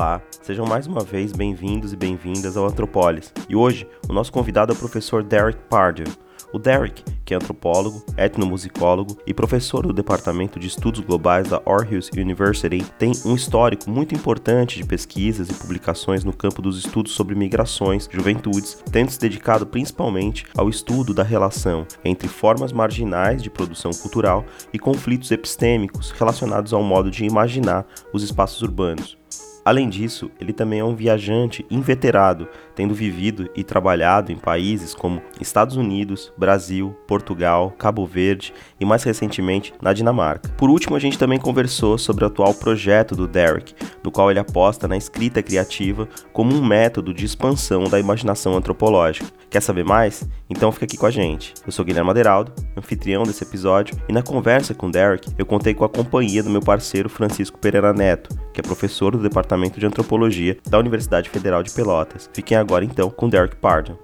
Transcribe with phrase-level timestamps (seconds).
[0.00, 3.34] Olá, sejam mais uma vez bem-vindos e bem-vindas ao Antropolis.
[3.50, 6.06] E hoje, o nosso convidado é o professor Derek Pardew.
[6.54, 12.08] O Derek, que é antropólogo, etnomusicólogo e professor do Departamento de Estudos Globais da Aarhus
[12.16, 17.34] University, tem um histórico muito importante de pesquisas e publicações no campo dos estudos sobre
[17.34, 23.90] migrações, juventudes, tendo se dedicado principalmente ao estudo da relação entre formas marginais de produção
[23.92, 29.19] cultural e conflitos epistêmicos relacionados ao modo de imaginar os espaços urbanos.
[29.64, 35.22] Além disso, ele também é um viajante inveterado, tendo vivido e trabalhado em países como
[35.40, 40.48] Estados Unidos, Brasil, Portugal, Cabo Verde e mais recentemente na Dinamarca.
[40.56, 44.40] Por último, a gente também conversou sobre o atual projeto do Derek, no qual ele
[44.40, 49.39] aposta na escrita criativa como um método de expansão da imaginação antropológica.
[49.50, 50.28] Quer saber mais?
[50.48, 51.54] Então fica aqui com a gente.
[51.66, 55.84] Eu sou Guilherme Aderaldo, anfitrião desse episódio, e na conversa com Derek eu contei com
[55.84, 60.56] a companhia do meu parceiro Francisco Pereira Neto, que é professor do Departamento de Antropologia
[60.68, 62.30] da Universidade Federal de Pelotas.
[62.32, 63.98] Fiquem agora então com Derek Pardon.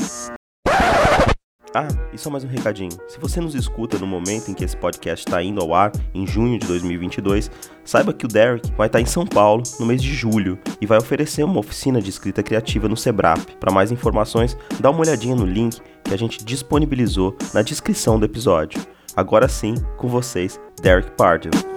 [1.79, 2.97] Ah, e só mais um recadinho.
[3.07, 6.27] Se você nos escuta no momento em que esse podcast está indo ao ar, em
[6.27, 7.51] junho de 2022,
[7.85, 10.97] saiba que o Derek vai estar em São Paulo no mês de julho e vai
[10.97, 13.57] oferecer uma oficina de escrita criativa no Sebrap.
[13.61, 18.25] Para mais informações, dá uma olhadinha no link que a gente disponibilizou na descrição do
[18.25, 18.81] episódio.
[19.15, 21.76] Agora sim, com vocês, Derek Pardue.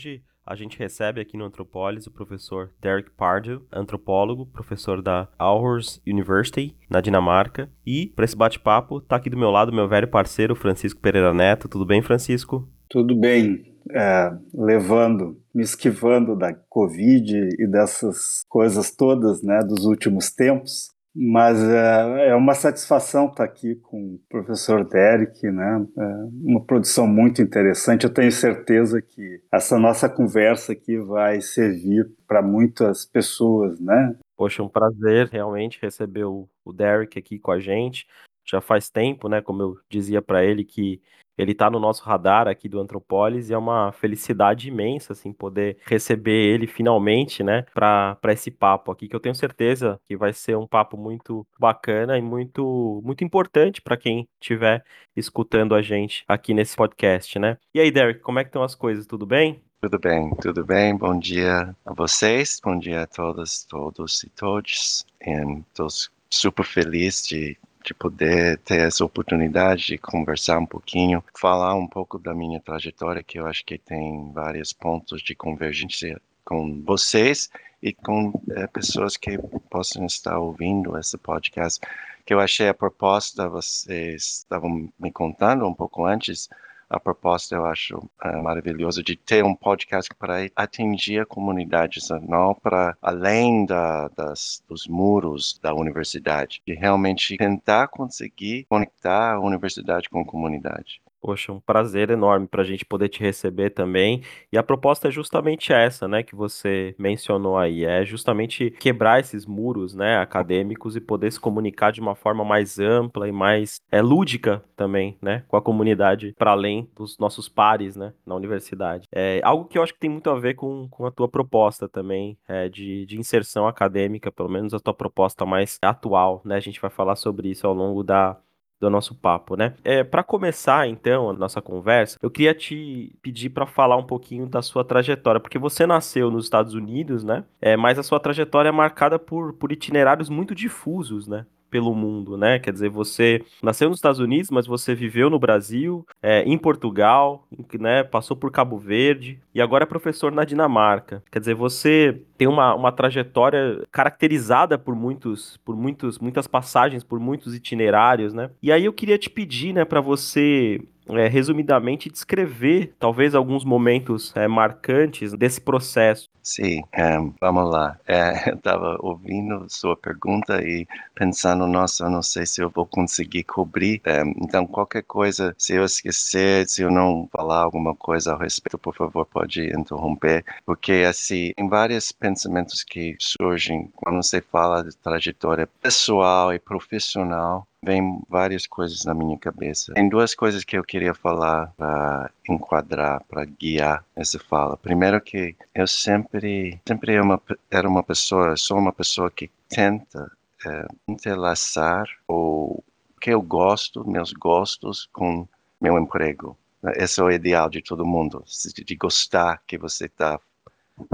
[0.00, 6.00] Hoje a gente recebe aqui no Antropolis o professor Derek Pardew, antropólogo, professor da Aarhus
[6.06, 7.70] University, na Dinamarca.
[7.86, 11.68] E para esse bate-papo tá aqui do meu lado meu velho parceiro Francisco Pereira Neto.
[11.68, 12.66] Tudo bem, Francisco?
[12.88, 13.62] Tudo bem.
[13.92, 20.88] É, levando, me esquivando da Covid e dessas coisas todas, né, dos últimos tempos.
[21.14, 25.86] Mas é, é uma satisfação estar aqui com o professor Derek, né?
[25.98, 26.04] É
[26.42, 28.04] uma produção muito interessante.
[28.04, 34.16] Eu tenho certeza que essa nossa conversa aqui vai servir para muitas pessoas, né?
[34.36, 38.06] Poxa, um prazer realmente receber o, o Derek aqui com a gente.
[38.46, 39.42] Já faz tempo, né?
[39.42, 41.00] Como eu dizia para ele que
[41.40, 45.78] ele está no nosso radar aqui do Antropolis e é uma felicidade imensa, assim, poder
[45.86, 50.56] receber ele finalmente, né, para esse papo aqui, que eu tenho certeza que vai ser
[50.56, 54.84] um papo muito bacana e muito, muito importante para quem estiver
[55.16, 57.56] escutando a gente aqui nesse podcast, né.
[57.74, 59.06] E aí, Derek, como é que estão as coisas?
[59.06, 59.62] Tudo bem?
[59.80, 60.94] Tudo bem, tudo bem.
[60.94, 65.06] Bom dia a vocês, bom dia a todas, todos e todos.
[65.18, 65.88] Estou
[66.28, 72.18] super feliz de de poder ter essa oportunidade de conversar um pouquinho, falar um pouco
[72.18, 77.50] da minha trajetória, que eu acho que tem vários pontos de convergência com vocês
[77.82, 79.38] e com é, pessoas que
[79.70, 81.80] possam estar ouvindo esse podcast.
[82.24, 86.48] Que eu achei a proposta, vocês estavam me contando um pouco antes,
[86.90, 92.52] a proposta eu acho uh, maravilhosa de ter um podcast para atingir a comunidade, não
[92.52, 100.10] para além da, das, dos muros da universidade, e realmente tentar conseguir conectar a universidade
[100.10, 101.00] com a comunidade.
[101.20, 104.22] Poxa, um prazer enorme para a gente poder te receber também.
[104.50, 109.44] E a proposta é justamente essa, né, que você mencionou aí, é justamente quebrar esses
[109.44, 114.00] muros, né, acadêmicos e poder se comunicar de uma forma mais ampla e mais é,
[114.00, 119.06] lúdica também, né, com a comunidade para além dos nossos pares, né, na universidade.
[119.12, 121.86] É algo que eu acho que tem muito a ver com, com a tua proposta
[121.86, 126.56] também, é, de, de inserção acadêmica, pelo menos a tua proposta mais atual, né.
[126.56, 128.38] A gente vai falar sobre isso ao longo da
[128.80, 129.74] do nosso papo, né?
[129.84, 134.46] É, para começar, então, a nossa conversa, eu queria te pedir para falar um pouquinho
[134.46, 137.44] da sua trajetória, porque você nasceu nos Estados Unidos, né?
[137.60, 141.44] É, mas a sua trajetória é marcada por, por itinerários muito difusos, né?
[141.70, 142.58] Pelo mundo, né?
[142.58, 147.46] Quer dizer, você nasceu nos Estados Unidos, mas você viveu no Brasil, é, em Portugal,
[147.78, 148.02] né?
[148.02, 151.22] Passou por Cabo Verde e agora é professor na Dinamarca.
[151.30, 157.20] Quer dizer, você tem uma, uma trajetória caracterizada por muitos, por muitos, muitas passagens, por
[157.20, 158.50] muitos itinerários, né?
[158.62, 160.80] E aí eu queria te pedir, né, para você
[161.16, 166.28] é, resumidamente, descrever talvez alguns momentos é, marcantes desse processo.
[166.42, 167.98] Sim, é, vamos lá.
[168.06, 172.86] É, eu estava ouvindo sua pergunta e pensando, nossa, eu não sei se eu vou
[172.86, 174.00] conseguir cobrir.
[174.04, 178.78] É, então, qualquer coisa, se eu esquecer, se eu não falar alguma coisa a respeito,
[178.78, 184.96] por favor, pode interromper, porque assim, tem vários pensamentos que surgem quando você fala de
[184.96, 189.94] trajetória pessoal e profissional vem várias coisas na minha cabeça.
[189.94, 194.76] Tem duas coisas que eu queria falar para enquadrar, para guiar essa fala.
[194.76, 197.40] Primeiro que eu sempre, sempre uma,
[197.70, 200.30] era uma pessoa, sou uma pessoa que tenta
[200.66, 202.82] é, entrelaçar o
[203.20, 205.46] que eu gosto, meus gostos, com
[205.80, 206.56] meu emprego.
[206.96, 208.42] Esse é o ideal de todo mundo,
[208.84, 210.40] de gostar que você está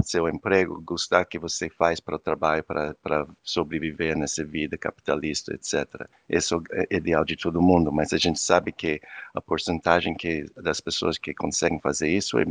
[0.01, 6.07] seu emprego, gostar que você faz para o trabalho, para, sobreviver nessa vida capitalista, etc.
[6.29, 8.99] Esse é o ideal de todo mundo, mas a gente sabe que
[9.33, 12.45] a porcentagem que, das pessoas que conseguem fazer isso é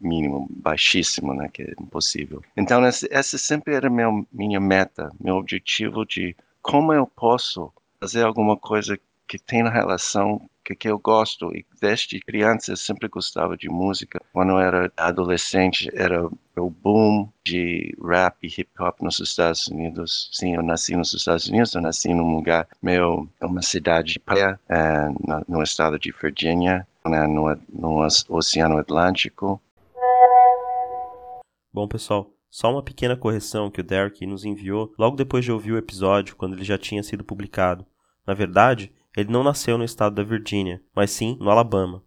[0.00, 2.42] mínimo, baixíssimo, né, que é impossível.
[2.56, 8.24] Então, essa, essa sempre era meu, minha meta, meu objetivo de como eu posso fazer
[8.24, 11.54] alguma coisa que tenha relação que, que eu gosto.
[11.54, 14.20] E desde criança eu sempre gostava de música.
[14.32, 20.30] Quando eu era adolescente, era o boom de rap e hip hop nos Estados Unidos.
[20.32, 24.58] Sim, eu nasci nos Estados Unidos, eu nasci num lugar meio, uma cidade de praia,
[24.68, 29.60] é, no, no, estado de Virgínia, né, no, no Oceano Atlântico.
[31.72, 35.72] Bom, pessoal, só uma pequena correção que o Derek nos enviou logo depois de ouvir
[35.72, 37.86] o episódio, quando ele já tinha sido publicado.
[38.26, 42.02] Na verdade, ele não nasceu no estado da Virgínia, mas sim no Alabama.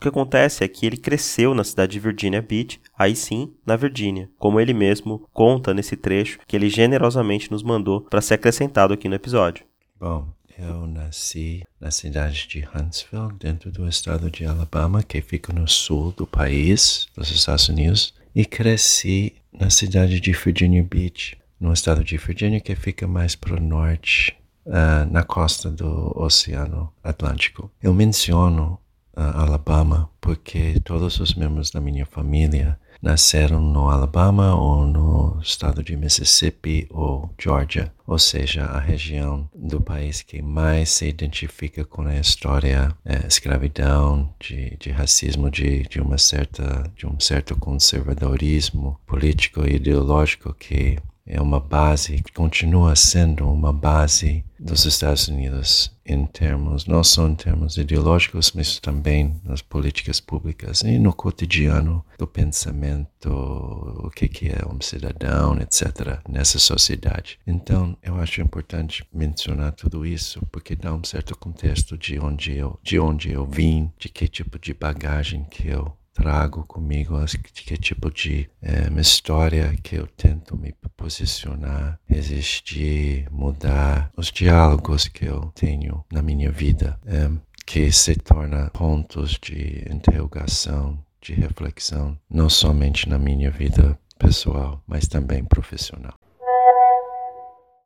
[0.00, 3.76] O que acontece é que ele cresceu na cidade de Virginia Beach, aí sim, na
[3.76, 8.94] Virgínia, como ele mesmo conta nesse trecho que ele generosamente nos mandou para ser acrescentado
[8.94, 9.62] aqui no episódio.
[10.00, 10.26] Bom,
[10.58, 16.14] eu nasci na cidade de Huntsville, dentro do estado de Alabama, que fica no sul
[16.16, 22.16] do país, dos Estados Unidos, e cresci na cidade de Virginia Beach, no estado de
[22.16, 27.70] Virgínia, que fica mais para o norte uh, na costa do Oceano Atlântico.
[27.82, 28.78] Eu menciono
[29.14, 35.96] Alabama porque todos os membros da minha família nasceram no Alabama ou no estado de
[35.96, 42.16] Mississippi ou Georgia, ou seja, a região do país que mais se identifica com a
[42.16, 49.66] história é, escravidão, de, de racismo, de, de uma certa de um certo conservadorismo político
[49.66, 50.98] e ideológico que
[51.30, 57.36] é uma base, continua sendo uma base dos Estados Unidos em termos, não só em
[57.36, 64.48] termos ideológicos, mas também nas políticas públicas e no cotidiano do pensamento, o que, que
[64.48, 67.38] é um cidadão, etc., nessa sociedade.
[67.46, 72.78] Então, eu acho importante mencionar tudo isso, porque dá um certo contexto de onde eu,
[72.82, 77.16] de onde eu vim, de que tipo de bagagem que eu trago comigo,
[77.64, 85.24] que tipo de é, história que eu tento me posicionar, resistir, mudar, os diálogos que
[85.24, 87.30] eu tenho na minha vida, é,
[87.66, 95.08] que se torna pontos de interrogação, de reflexão, não somente na minha vida pessoal, mas
[95.08, 96.14] também profissional.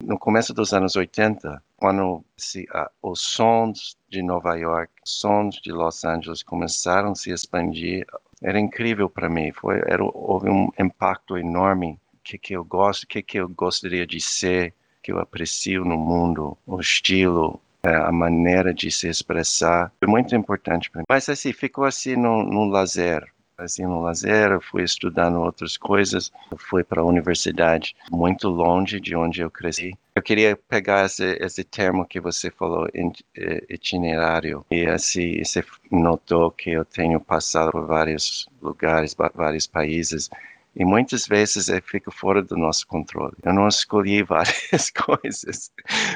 [0.02, 5.72] No começo dos anos 80, quando se, uh, os sons de Nova York, sons de
[5.72, 8.06] Los Angeles começaram a se expandir,
[8.42, 9.52] era incrível para mim.
[9.52, 11.98] Foi, era, houve um impacto enorme.
[12.14, 15.84] O que, que eu gosto, o que, que eu gostaria de ser, que eu aprecio
[15.84, 19.92] no mundo, o estilo, é, a maneira de se expressar.
[19.98, 21.04] Foi muito importante para mim.
[21.08, 26.82] Mas assim, ficou assim no, no lazer assim no lazer, fui estudando outras coisas, fui
[26.82, 29.96] para a universidade muito longe de onde eu cresci.
[30.14, 36.50] Eu queria pegar esse, esse termo que você falou, eh, itinerário, e assim, você notou
[36.50, 40.30] que eu tenho passado por vários lugares, vários países,
[40.76, 43.34] e muitas vezes eu fico fora do nosso controle.
[43.42, 45.70] Eu não escolhi várias coisas,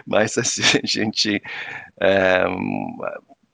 [0.07, 1.41] mas assim, a gente
[2.01, 2.45] é,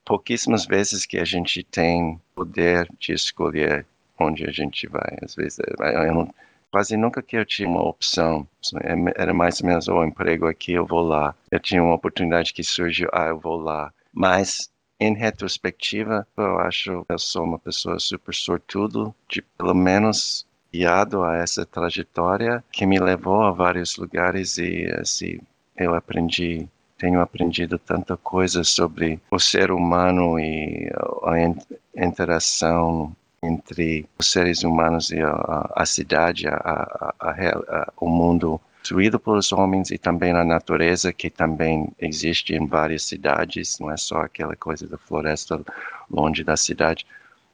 [0.05, 3.85] pouquíssimas vezes que a gente tem poder de escolher
[4.19, 5.17] onde a gente vai.
[5.21, 6.33] Às vezes, eu não,
[6.71, 8.47] quase nunca que eu tinha uma opção.
[8.83, 11.35] É, era mais ou menos, o oh, emprego aqui, eu vou lá.
[11.51, 13.93] Eu tinha uma oportunidade que surgiu, ah, eu vou lá.
[14.13, 14.69] Mas,
[14.99, 21.23] em retrospectiva, eu acho que eu sou uma pessoa super sortudo de, pelo menos, guiado
[21.23, 25.39] a essa trajetória que me levou a vários lugares e, assim,
[25.77, 26.67] eu aprendi
[27.05, 30.91] tenho aprendido tanta coisa sobre o ser humano e
[31.23, 39.19] a interação entre os seres humanos e a, a cidade, a, a, o mundo construído
[39.19, 44.21] pelos homens e também a natureza que também existe em várias cidades, não é só
[44.21, 45.61] aquela coisa da floresta
[46.09, 47.05] longe da cidade.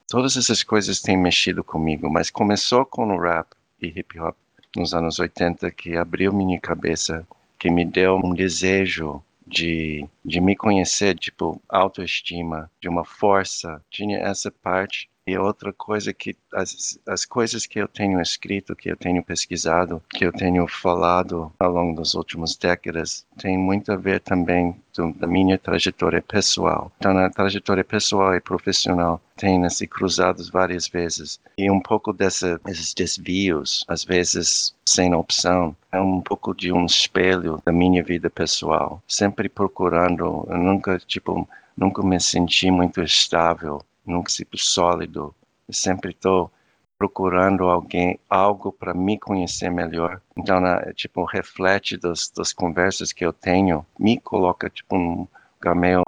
[0.08, 3.48] Todas essas coisas têm mexido comigo, mas começou com o rap
[3.82, 4.38] e hip hop
[4.78, 7.28] nos anos 80 que abriu minha cabeça,
[7.60, 13.84] que me deu um desejo de, de me conhecer, tipo, autoestima, de uma força.
[13.92, 18.90] Tinha essa parte E outra coisa que as, as coisas que eu tenho escrito, que
[18.90, 23.96] eu tenho pesquisado, que eu tenho falado ao longo das últimas décadas, tem muito a
[23.96, 26.92] ver também do, da minha trajetória pessoal.
[26.98, 31.40] Então, na trajetória pessoal e profissional, tem se cruzados várias vezes.
[31.56, 36.86] E um pouco dessa, desses desvios, às vezes sem opção, é um pouco de um
[36.86, 39.02] espelho da minha vida pessoal.
[39.08, 41.48] Sempre procurando, eu nunca, tipo,
[41.78, 45.34] nunca me senti muito estável nunca sinto sólido.
[45.68, 46.52] Eu sempre estou
[46.98, 50.22] procurando alguém, algo para me conhecer melhor.
[50.38, 55.28] Então, na, tipo, reflete das, das conversas que eu tenho, me coloca, tipo, um
[55.60, 56.04] caminho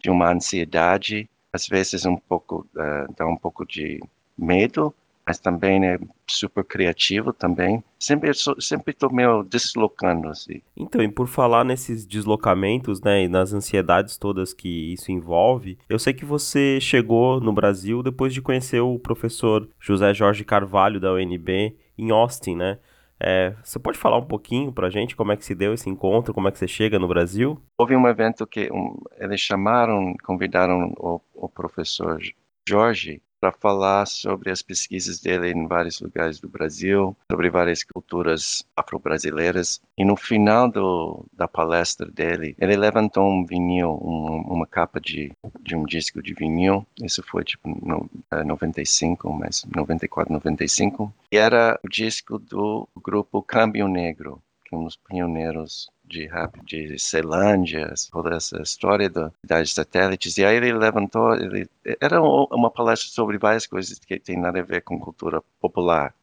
[0.00, 4.00] de uma ansiedade, às vezes um pouco, uh, dá um pouco de
[4.36, 4.92] medo,
[5.26, 7.82] mas também é super criativo também.
[7.98, 10.60] Sempre sempre estou meio deslocando assim.
[10.76, 15.98] Então, e por falar nesses deslocamentos, né, e nas ansiedades todas que isso envolve, eu
[15.98, 21.12] sei que você chegou no Brasil depois de conhecer o professor José Jorge Carvalho da
[21.12, 22.78] UNB em Austin, né?
[23.24, 25.88] É, você pode falar um pouquinho para a gente como é que se deu esse
[25.88, 27.56] encontro, como é que você chega no Brasil?
[27.78, 32.20] Houve um evento que um, eles chamaram, convidaram o, o professor
[32.68, 38.64] Jorge para falar sobre as pesquisas dele em vários lugares do Brasil, sobre várias culturas
[38.76, 39.82] afro-brasileiras.
[39.98, 45.32] E no final do, da palestra dele, ele levantou um vinil, um, uma capa de,
[45.60, 46.86] de um disco de vinil.
[47.02, 48.08] Isso foi tipo no,
[48.46, 51.12] 95, é, mas 94, 95.
[51.32, 56.28] E era o disco do grupo Câmbio Negro, que é um dos pioneiros de
[56.64, 60.36] de Ceilândia, toda essa história da, das satélites.
[60.36, 61.68] E aí ele levantou, ele,
[62.00, 66.14] era uma palestra sobre várias coisas que tem nada a ver com cultura popular,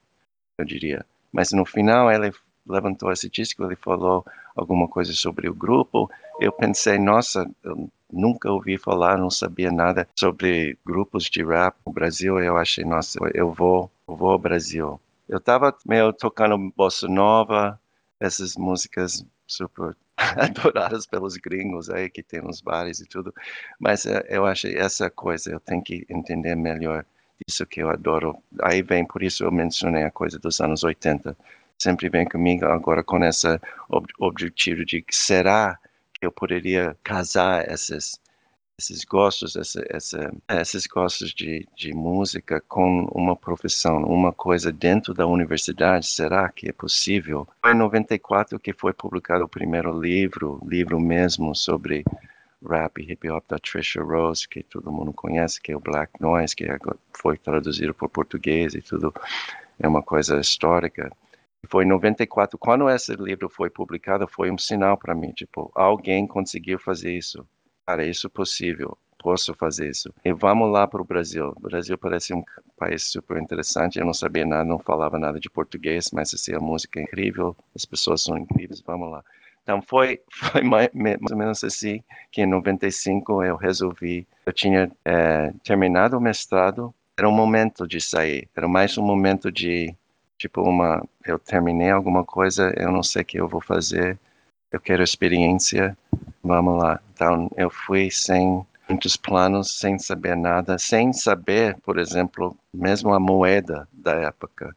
[0.58, 1.05] eu diria.
[1.31, 2.31] Mas no final ele
[2.67, 4.24] levantou esse disco, ele falou
[4.55, 6.10] alguma coisa sobre o grupo.
[6.39, 11.91] Eu pensei, nossa, eu nunca ouvi falar, não sabia nada sobre grupos de rap no
[11.91, 12.39] Brasil.
[12.39, 15.00] Eu achei, nossa, eu vou, eu vou ao Brasil.
[15.27, 17.79] Eu estava meio tocando bossa nova,
[18.19, 23.33] essas músicas super adoradas pelos gringos aí que tem nos bares e tudo.
[23.79, 27.05] Mas uh, eu acho essa coisa eu tenho que entender melhor
[27.47, 28.37] isso que eu adoro.
[28.61, 31.35] Aí vem por isso eu mencionei a coisa dos anos 80.
[31.77, 33.47] Sempre vem comigo agora com esse
[33.89, 35.77] ob objetivo de será
[36.13, 38.19] que eu poderia casar essas
[38.79, 45.13] esses gostos, essa, essa, esses gostos de, de música com uma profissão, uma coisa dentro
[45.13, 47.45] da universidade, será que é possível?
[47.62, 52.05] Foi em 94 que foi publicado o primeiro livro, livro mesmo sobre
[52.65, 56.13] rap e hip hop da Trisha Rose, que todo mundo conhece, que é o Black
[56.19, 56.65] Noise, que
[57.13, 59.13] foi traduzido por português e tudo,
[59.77, 61.12] é uma coisa histórica.
[61.67, 66.25] Foi em 94, quando esse livro foi publicado, foi um sinal para mim, tipo, alguém
[66.25, 67.45] conseguiu fazer isso
[67.89, 70.13] cara, isso é possível, posso fazer isso.
[70.24, 71.53] E vamos lá para o Brasil.
[71.55, 72.43] O Brasil parece um
[72.77, 73.98] país super interessante.
[73.98, 77.55] Eu não sabia nada, não falava nada de português, mas assim, a música é incrível,
[77.75, 79.24] as pessoas são incríveis, vamos lá.
[79.63, 84.91] Então foi, foi mais, mais ou menos assim que em 95 eu resolvi, eu tinha
[85.03, 89.96] é, terminado o mestrado, era um momento de sair, era mais um momento de,
[90.38, 94.17] tipo uma, eu terminei alguma coisa, eu não sei o que eu vou fazer,
[94.71, 95.97] eu quero experiência,
[96.43, 96.99] vamos lá.
[97.13, 103.19] Então, eu fui sem muitos planos, sem saber nada, sem saber, por exemplo, mesmo a
[103.19, 104.75] moeda da época,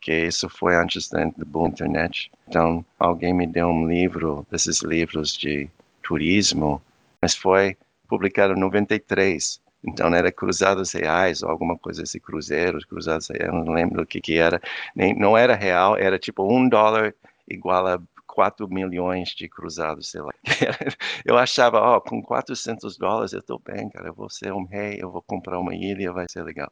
[0.00, 2.30] que isso foi antes da, boa internet.
[2.48, 5.68] Então, alguém me deu um livro, desses livros de
[6.02, 6.80] turismo,
[7.20, 7.76] mas foi
[8.08, 9.60] publicado em 93.
[9.84, 14.20] Então era cruzados reais ou alguma coisa assim, cruzeiros, cruzados reais, não lembro o que
[14.20, 14.60] que era.
[14.94, 17.14] Nem, não era real, era tipo um dólar
[17.48, 18.00] igual a
[18.36, 20.30] 4 milhões de cruzados, sei lá.
[21.24, 24.64] eu achava, ó, oh, com 400 dólares eu tô bem, cara, eu vou ser um
[24.64, 26.70] rei, eu vou comprar uma ilha, vai ser legal.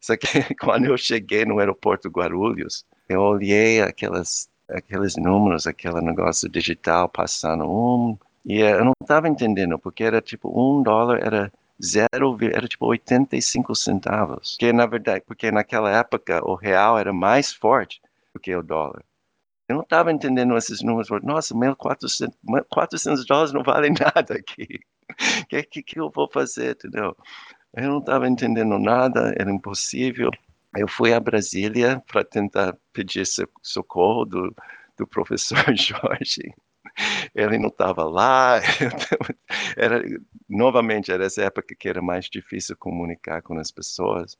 [0.00, 0.24] Só que
[0.54, 7.68] quando eu cheguei no aeroporto Guarulhos, eu olhei aquelas, aqueles números, aquele negócio digital passando
[7.68, 11.52] um, e eu não estava entendendo, porque era tipo um dólar, era
[11.82, 14.56] zero, era tipo 85 centavos.
[14.60, 18.00] Que na verdade, porque naquela época o real era mais forte
[18.32, 19.02] do que o dólar.
[19.70, 21.08] Eu não estava entendendo esses números.
[21.22, 22.34] Nossa, 1.400,
[22.68, 24.80] 400 dólares não vale nada aqui.
[25.42, 27.16] O que, que, que eu vou fazer, entendeu?
[27.76, 30.28] Eu não estava entendendo nada, era impossível.
[30.76, 33.24] Eu fui a Brasília para tentar pedir
[33.62, 34.52] socorro do,
[34.96, 36.52] do professor Jorge.
[37.32, 38.58] Ele não estava lá.
[39.76, 40.02] Era,
[40.48, 44.36] novamente, era essa época que era mais difícil comunicar com as pessoas.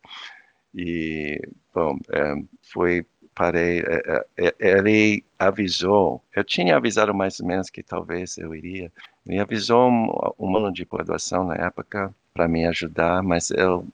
[0.74, 1.40] E,
[1.72, 2.34] bom, é,
[2.72, 3.06] foi
[3.40, 8.54] parei, é, é, é, ele avisou, eu tinha avisado mais ou menos que talvez eu
[8.54, 8.92] iria,
[9.26, 13.86] ele avisou um, aluno de graduação na época para me ajudar, mas eu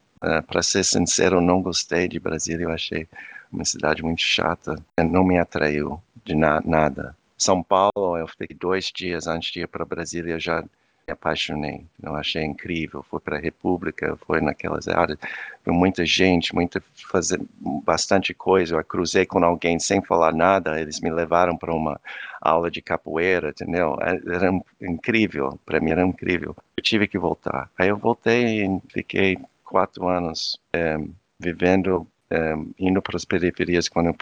[0.49, 2.65] Para ser sincero, não gostei de Brasília.
[2.65, 3.07] Eu achei
[3.53, 4.75] uma cidade muito chata.
[4.99, 7.15] Não me atraiu de na nada.
[7.39, 10.33] São Paulo, eu fiquei dois dias antes de ir para Brasília.
[10.35, 10.65] Eu já
[11.13, 11.87] apaixonei.
[12.03, 13.03] Eu achei incrível.
[13.09, 15.19] Fui para a República, foi naquelas áreas,
[15.67, 17.41] muita gente, muita fazer
[17.85, 18.77] bastante coisa.
[18.77, 20.81] Eu cruzei com alguém sem falar nada.
[20.81, 22.01] Eles me levaram para uma
[22.41, 23.97] aula de capoeira, entendeu?
[24.01, 25.59] É, era incrível.
[25.65, 26.57] Para mim era incrível.
[26.77, 27.71] Eu tive que voltar.
[27.79, 30.97] Aí eu voltei e fiquei quatro anos é,
[31.39, 34.15] vivendo, é, indo para as periferias quando eu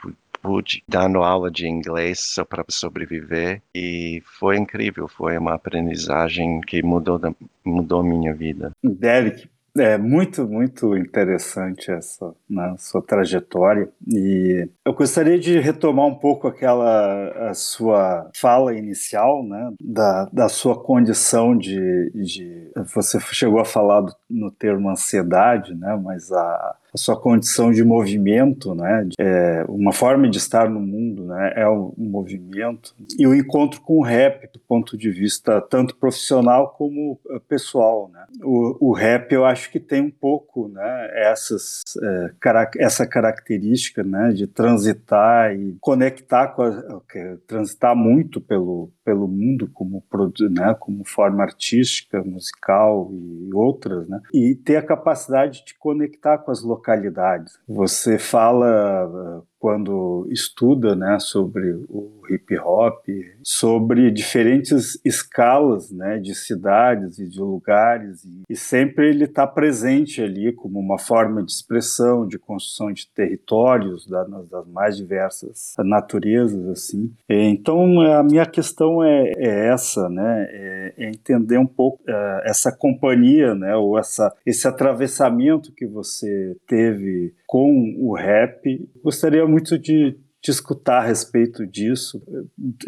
[0.45, 6.83] pude, dando aula de inglês só para sobreviver e foi incrível, foi uma aprendizagem que
[6.83, 7.19] mudou
[7.65, 8.71] mudou minha vida.
[8.83, 16.15] Derek, é muito, muito interessante essa né, sua trajetória e eu gostaria de retomar um
[16.15, 23.59] pouco aquela a sua fala inicial, né, da, da sua condição de, de você chegou
[23.59, 29.09] a falar do, no termo ansiedade, né, mas a, a sua condição de movimento, né?
[29.19, 31.53] É, uma forma de estar no mundo, né?
[31.57, 32.95] É o um movimento.
[33.19, 38.09] E o encontro com o rap, do ponto de vista tanto profissional como eh, pessoal,
[38.13, 38.25] né?
[38.43, 41.11] O, o rap, eu acho que tem um pouco, né?
[41.15, 42.31] Essas, é,
[42.79, 44.33] essa característica, né?
[44.33, 47.01] De transitar e conectar com a,
[47.47, 50.03] transitar muito pelo pelo mundo como
[50.51, 54.21] né, como forma artística, musical e outras, né?
[54.33, 57.59] E ter a capacidade de conectar com as localidades.
[57.69, 63.03] Você fala quando estuda né, sobre o hip hop,
[63.43, 70.53] sobre diferentes escalas né, de cidades e de lugares, e, sempre ele está presente ali
[70.53, 76.69] como uma forma de expressão, de construção de territórios da, das mais diversas naturezas.
[76.69, 77.11] assim.
[77.27, 82.71] Então, a minha questão é, é essa, né, é, é, entender um pouco é, essa
[82.71, 88.85] companhia, né, ou essa, esse atravessamento que você teve com o rap.
[89.01, 92.21] Gostaria muito de te escutar a respeito disso,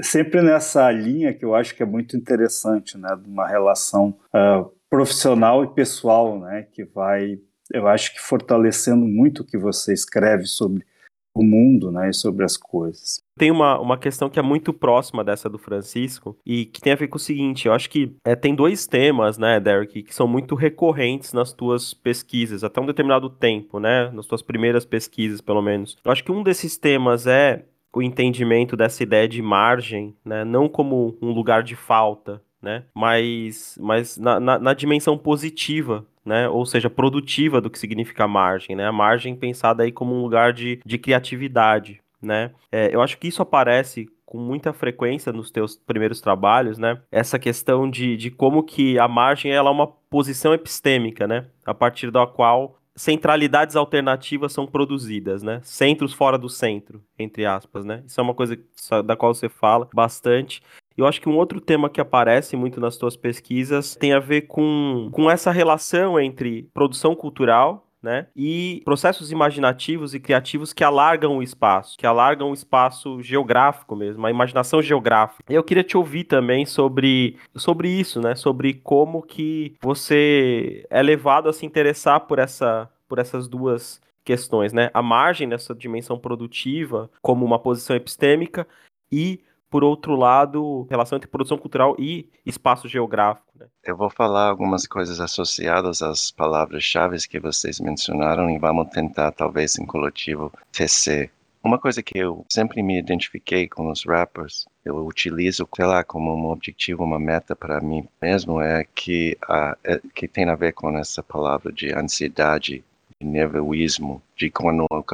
[0.03, 4.69] sempre nessa linha que eu acho que é muito interessante, né, de uma relação uh,
[4.91, 7.39] profissional e pessoal, né, que vai,
[7.73, 10.85] eu acho que fortalecendo muito o que você escreve sobre
[11.33, 13.23] o mundo, né, e sobre as coisas.
[13.39, 16.97] Tem uma, uma questão que é muito próxima dessa do Francisco e que tem a
[16.97, 20.27] ver com o seguinte, eu acho que é, tem dois temas, né, Derek, que são
[20.27, 25.61] muito recorrentes nas tuas pesquisas, até um determinado tempo, né, nas tuas primeiras pesquisas, pelo
[25.61, 25.99] menos.
[26.03, 30.69] Eu acho que um desses temas é o entendimento dessa ideia de margem, né, não
[30.69, 36.49] como um lugar de falta, né, mas, mas na, na, na dimensão positiva né?
[36.49, 38.85] Ou seja, produtiva do que significa margem, né?
[38.85, 42.53] A margem pensada aí como um lugar de, de criatividade, né?
[42.71, 47.01] É, eu acho que isso aparece com muita frequência nos teus primeiros trabalhos, né?
[47.11, 51.47] Essa questão de, de como que a margem ela é uma posição epistêmica, né?
[51.65, 55.61] A partir da qual centralidades alternativas são produzidas, né?
[55.63, 58.03] Centros fora do centro, entre aspas, né?
[58.07, 58.59] Isso é uma coisa
[59.05, 60.63] da qual você fala bastante.
[60.97, 64.43] Eu acho que um outro tema que aparece muito nas tuas pesquisas tem a ver
[64.43, 68.29] com, com essa relação entre produção cultural, né?
[68.37, 74.25] E processos imaginativos e criativos que alargam o espaço, que alargam o espaço geográfico mesmo,
[74.25, 75.43] a imaginação geográfica.
[75.53, 78.37] Eu queria te ouvir também sobre, sobre isso, né?
[78.37, 84.73] Sobre como que você é levado a se interessar por essa por essas duas questões,
[84.73, 84.91] né?
[84.93, 88.67] A margem nessa dimensão produtiva como uma posição epistêmica
[89.11, 89.41] e
[89.77, 93.47] por outro lado, relação entre produção cultural e espaço geográfico.
[93.55, 93.67] Né?
[93.85, 99.79] Eu vou falar algumas coisas associadas às palavras-chave que vocês mencionaram e vamos tentar, talvez,
[99.79, 101.31] em coletivo, tecer.
[101.63, 106.35] Uma coisa que eu sempre me identifiquei com os rappers, eu utilizo, sei lá, como
[106.35, 109.37] um objetivo, uma meta para mim mesmo, é que,
[109.85, 112.83] é, que tem a ver com essa palavra de ansiedade,
[113.21, 115.05] de nervosismo, de quando o,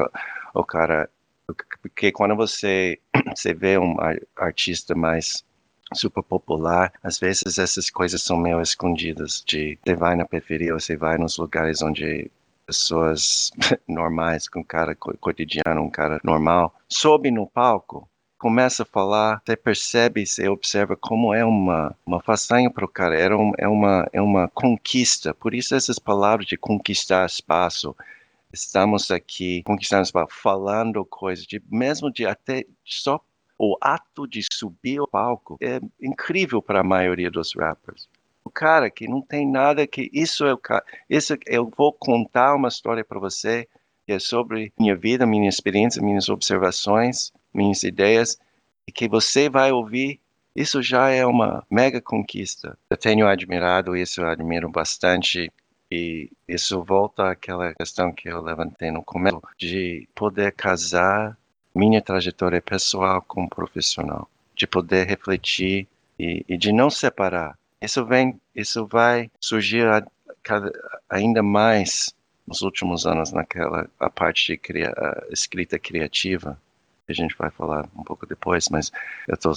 [0.55, 1.11] o cara
[1.81, 2.99] porque quando você,
[3.35, 3.97] você vê um
[4.37, 5.45] artista mais
[5.95, 9.43] super popular, às vezes essas coisas são meio escondidas.
[9.47, 12.31] De você vai na periferia, você vai nos lugares onde
[12.67, 13.51] pessoas
[13.87, 19.57] normais, com um cara cotidiano, um cara normal, sobe no palco, começa a falar, você
[19.57, 24.09] percebe, você observa como é uma, uma façanha para o cara, é, um, é, uma,
[24.13, 25.33] é uma conquista.
[25.35, 27.95] Por isso essas palavras de conquistar espaço,
[28.53, 33.21] estamos aqui conquistando, falando coisas, de, mesmo de até só
[33.59, 38.09] o ato de subir ao palco é incrível para a maioria dos rappers.
[38.45, 42.55] O cara que não tem nada que isso é o cara, isso eu vou contar
[42.55, 43.69] uma história para você
[44.05, 48.37] que é sobre minha vida, minha experiência, minhas observações, minhas ideias
[48.87, 50.21] e que você vai ouvir
[50.55, 52.77] isso já é uma mega conquista.
[52.91, 55.51] Eu tenho admirado isso, eu admiro bastante
[55.95, 61.37] E isso volta àquela questão que eu levantei no começo, de poder casar
[61.75, 64.27] minha trajetória pessoal com profissional,
[64.57, 65.87] de poder refletir
[66.19, 67.59] e, e de não separar.
[67.79, 70.03] Isso vem, isso vai surgir a,
[71.11, 72.15] ainda mais
[72.47, 76.59] nos últimos anos naquela a parte de cria, a escrita criativa
[77.05, 78.91] que a gente vai falar um pouco depois, mas
[79.29, 79.55] eu estou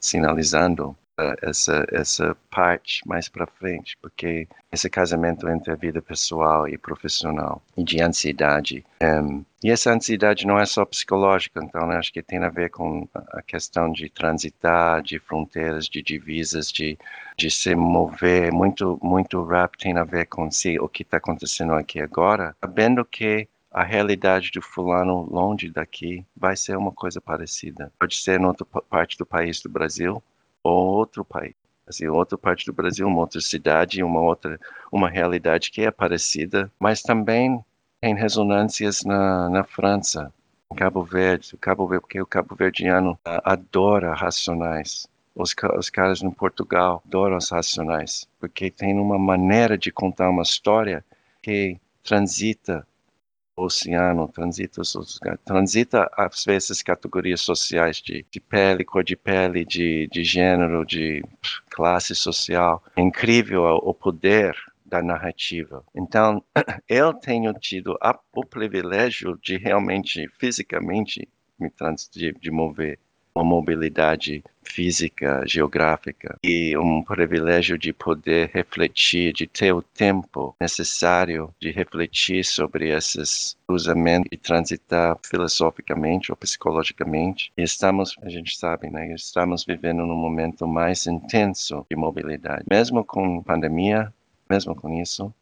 [0.00, 0.96] sinalizando
[1.42, 7.62] essa essa parte mais para frente, porque esse casamento entre a vida pessoal e profissional
[7.76, 12.22] e de ansiedade um, e essa ansiedade não é só psicológica, então né, acho que
[12.22, 16.98] tem a ver com a questão de transitar, de fronteiras, de divisas, de
[17.36, 20.48] de se mover muito muito rápido tem a ver com
[20.80, 26.56] o que está acontecendo aqui agora, sabendo que a realidade do fulano longe daqui vai
[26.56, 27.92] ser uma coisa parecida.
[27.98, 30.22] Pode ser em outra parte do país do Brasil,
[30.62, 31.54] outro país,
[31.86, 34.58] assim, outra parte do Brasil, uma outra cidade, uma outra,
[34.92, 37.62] uma realidade que é parecida, mas também
[38.00, 40.32] tem ressonâncias na, na França,
[40.72, 45.08] em Cabo Verde, o Cabo Verde, porque o Cabo Verdeano adora racionais.
[45.34, 50.42] Os, os caras no Portugal adoram os racionais, porque tem uma maneira de contar uma
[50.42, 51.04] história
[51.42, 52.86] que transita
[53.58, 54.82] oceano, transita,
[55.44, 61.24] transita às vezes categorias sociais de, de pele, cor de pele, de, de gênero, de
[61.70, 62.82] classe social.
[62.96, 65.84] É incrível o poder da narrativa.
[65.94, 66.42] Então,
[66.88, 72.98] eu tenho tido a, o privilégio de realmente, fisicamente, me trans, de, de mover
[73.34, 81.52] uma mobilidade física, geográfica e um privilégio de poder refletir, de ter o tempo necessário
[81.60, 87.52] de refletir sobre esses cruzamentos e transitar filosoficamente ou psicologicamente.
[87.56, 92.64] E estamos, a gente sabe, né, estamos vivendo num momento mais intenso de mobilidade.
[92.70, 94.12] Mesmo com pandemia,
[94.48, 95.32] mesmo com isso,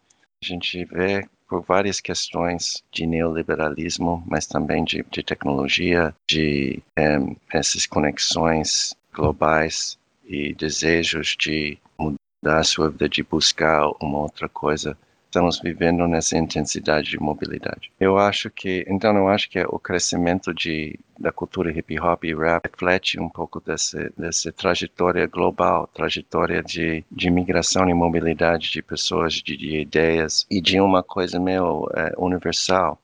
[0.42, 7.36] a gente vê por várias questões de neoliberalismo, mas também de, de tecnologia, de um,
[7.52, 14.96] essas conexões globais e desejos de mudar sua vida, de buscar uma outra coisa
[15.36, 17.92] estamos vivendo nessa intensidade de mobilidade.
[18.00, 22.34] Eu acho que, então eu acho que o crescimento de, da cultura hip hop e
[22.34, 28.80] rap reflete um pouco dessa, dessa trajetória global, trajetória de, de migração e mobilidade de
[28.80, 32.98] pessoas, de, de ideias e de uma coisa meio é, universal,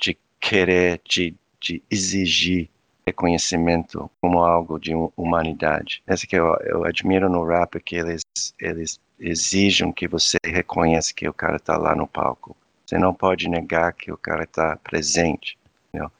[0.00, 2.70] de querer, de, de exigir
[3.06, 6.02] reconhecimento como algo de humanidade.
[6.06, 8.22] Essa que eu, eu admiro no rap, que eles,
[8.60, 12.56] eles exijam que você reconheça que o cara está lá no palco.
[12.84, 15.56] Você não pode negar que o cara está presente.
[15.88, 16.10] Entendeu?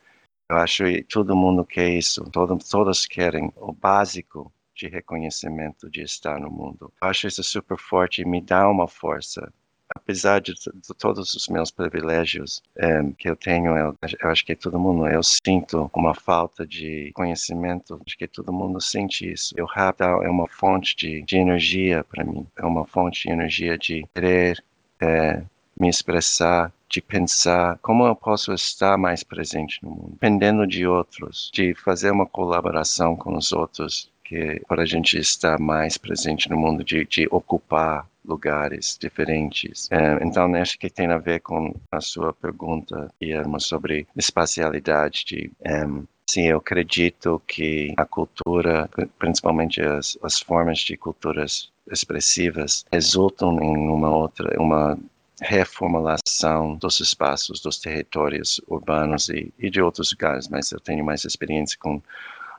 [0.48, 2.24] Eu acho que todo mundo quer isso.
[2.30, 6.92] Todo, todos querem o básico de reconhecimento de estar no mundo.
[7.02, 9.52] Eu acho isso super forte e me dá uma força
[9.94, 14.56] apesar de, de, todos os meus privilégios é, que eu tenho, eu, eu, acho que
[14.56, 19.54] todo mundo, eu sinto uma falta de conhecimento, acho que todo mundo sente isso.
[19.60, 23.78] O rap é uma fonte de, de energia para mim, é uma fonte de energia
[23.78, 24.62] de querer
[25.00, 25.42] é,
[25.78, 31.50] me expressar, de pensar como eu posso estar mais presente no mundo, dependendo de outros,
[31.52, 36.56] de fazer uma colaboração com os outros, que para a gente estar mais presente no
[36.56, 39.88] mundo, de, de ocupar lugares diferentes.
[39.90, 45.24] É, então, acho que tem a ver com a sua pergunta, Irma, sobre espacialidade.
[45.24, 45.86] De, é,
[46.28, 53.88] sim, eu acredito que a cultura, principalmente as, as formas de culturas expressivas, resultam em
[53.88, 54.98] uma outra, uma
[55.40, 61.24] reformulação dos espaços, dos territórios urbanos e, e de outros lugares, mas eu tenho mais
[61.24, 62.02] experiência com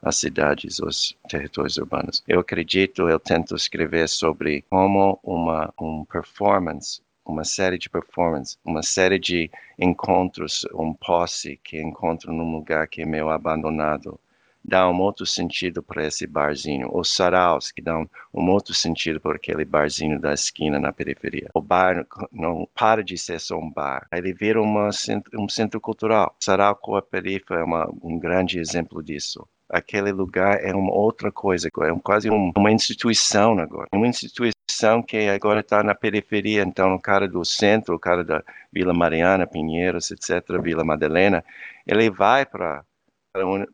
[0.02, 2.24] as cidades, os territórios urbanos.
[2.28, 8.82] Eu acredito, eu tento escrever sobre como uma um performance uma série de performances, uma
[8.82, 14.20] série de encontros, um posse que encontro num lugar que é meio abandonado,
[14.64, 16.90] dá um outro sentido para esse barzinho.
[16.92, 21.50] Os saraus, que dão um outro sentido para aquele barzinho da esquina na periferia.
[21.54, 24.08] O bar não para de ser só um bar.
[24.12, 24.90] Ele vira uma,
[25.34, 26.36] um centro cultural.
[26.40, 31.94] Sarau Cooperifa é uma, um grande exemplo disso aquele lugar é uma outra coisa, é
[31.94, 37.00] um, quase um, uma instituição agora, uma instituição que agora está na periferia, então o
[37.00, 41.44] cara do centro, o cara da Vila Mariana, Pinheiros, etc., Vila Madalena,
[41.86, 42.84] ele vai para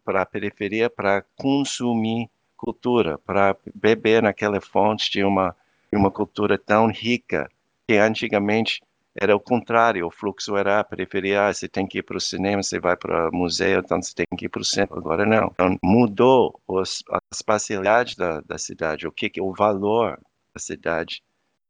[0.04, 5.56] para a periferia para consumir cultura, para beber naquela fonte de uma,
[5.92, 7.50] uma cultura tão rica
[7.88, 8.82] que antigamente
[9.16, 12.22] era o contrário, o fluxo era a periferia, ah, você tem que ir para o
[12.22, 14.98] cinema, você vai para o museu, então você tem que ir para o centro.
[14.98, 15.50] Agora não.
[15.54, 20.20] Então, mudou os, a espacialidade da, da cidade, o que, o valor
[20.54, 21.22] da cidade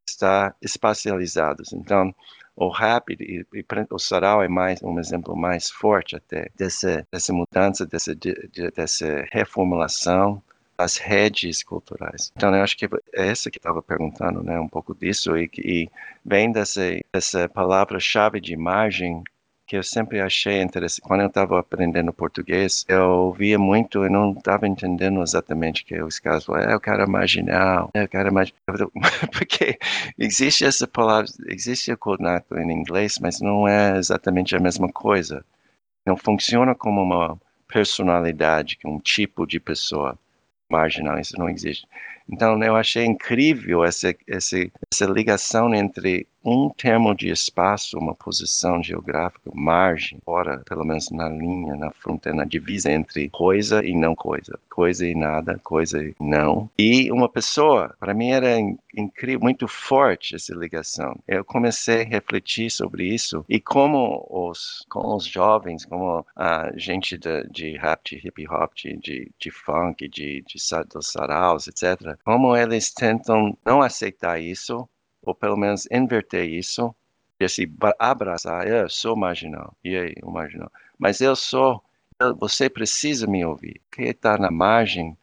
[0.08, 1.74] está espacializados.
[1.74, 2.14] Então,
[2.56, 7.34] o rap e, e, o sarau é mais um exemplo mais forte até dessa, dessa
[7.34, 8.34] mudança, dessa, de,
[8.76, 10.42] dessa reformulação
[10.78, 12.32] das redes culturais.
[12.36, 15.90] Então, eu acho que é essa que estava perguntando, né, um pouco disso, e, e
[16.26, 16.82] vem dessa,
[17.14, 19.24] dessa palavra-chave de imagem
[19.66, 21.02] que eu sempre achei interessante.
[21.02, 26.20] Quando eu estava aprendendo português, eu via muito e não estava entendendo exatamente que os
[26.20, 28.60] caras falavam, é, eu quero marginal, é, eu quero marginal.
[29.32, 29.80] Porque
[30.18, 35.44] existe essa palavra, existe o cognato em inglês, mas não é exatamente a mesma coisa.
[36.06, 40.20] Não funciona como uma personalidade, um tipo de pessoa
[40.74, 41.88] marginal, isso não existe.
[42.30, 44.58] Então, eu achei incrível essa, essa,
[44.92, 51.30] essa ligação entre um termo de espaço, uma posição geográfica, margem, fora, pelo menos na
[51.30, 56.16] linha, na fronteira, na divisa entre coisa e não coisa, coisa e nada, coisa e
[56.20, 56.70] não.
[56.78, 58.58] E uma pessoa, para mim era
[58.96, 61.16] incrível, muito forte essa ligação.
[61.28, 67.18] Eu comecei a refletir sobre isso e como os, com os jovens, como a gente
[67.18, 72.18] de, de rap, de hip hop, de, de, de funk, de, de, dos saraus, etc.,
[72.24, 74.88] como eles tentam não aceitar isso
[75.24, 76.94] ou pelo menos inverter isso,
[77.40, 77.66] e assim,
[78.00, 80.72] abraçar, eu sou marginal, e aí, o marginal.
[80.98, 81.84] Mas eu sou,
[82.38, 83.82] você precisa me ouvir.
[83.92, 85.18] Quem está na margem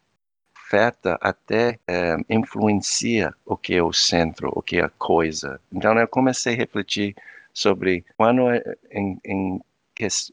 [0.71, 5.59] afeta até é, influencia o que é o centro, o que é a coisa.
[5.71, 7.15] Então eu comecei a refletir
[7.53, 9.61] sobre quando é, em, em,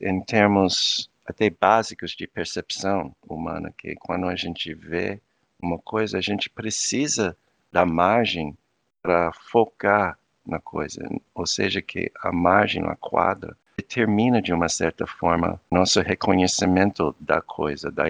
[0.00, 5.20] em termos até básicos de percepção humana, que quando a gente vê
[5.60, 7.36] uma coisa, a gente precisa
[7.72, 8.56] da margem
[9.02, 15.06] para focar na coisa, ou seja, que a margem, a quadra, determina de uma certa
[15.06, 18.06] forma nosso reconhecimento da coisa, da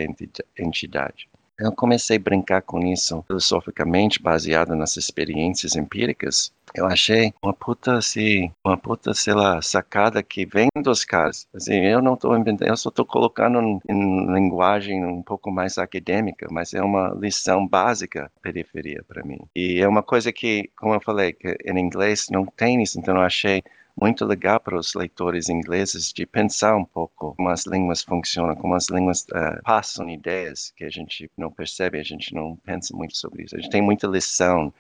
[0.57, 1.29] entidade.
[1.59, 6.53] Eu comecei a brincar com isso filosoficamente, baseado nas experiências empíricas.
[6.75, 11.49] Eu achei uma puta, assim, uma puta, sei lá, sacada que vem dos caras.
[11.53, 15.79] Assim, eu não estou inventando, eu só estou colocando em, em linguagem um pouco mais
[15.79, 19.39] acadêmica, mas é uma lição básica periferia para mim.
[19.57, 23.17] E é uma coisa que, como eu falei, que em inglês não tem isso, então
[23.17, 23.65] eu achei
[24.01, 28.75] muito legal para os leitores ingleses de pensar um pouco como as línguas funcionam, como
[28.75, 33.17] as línguas uh, passam ideias que a gente não percebe, a gente não pensa muito
[33.17, 33.57] sobre isso.
[33.57, 34.73] A gente tem muita lição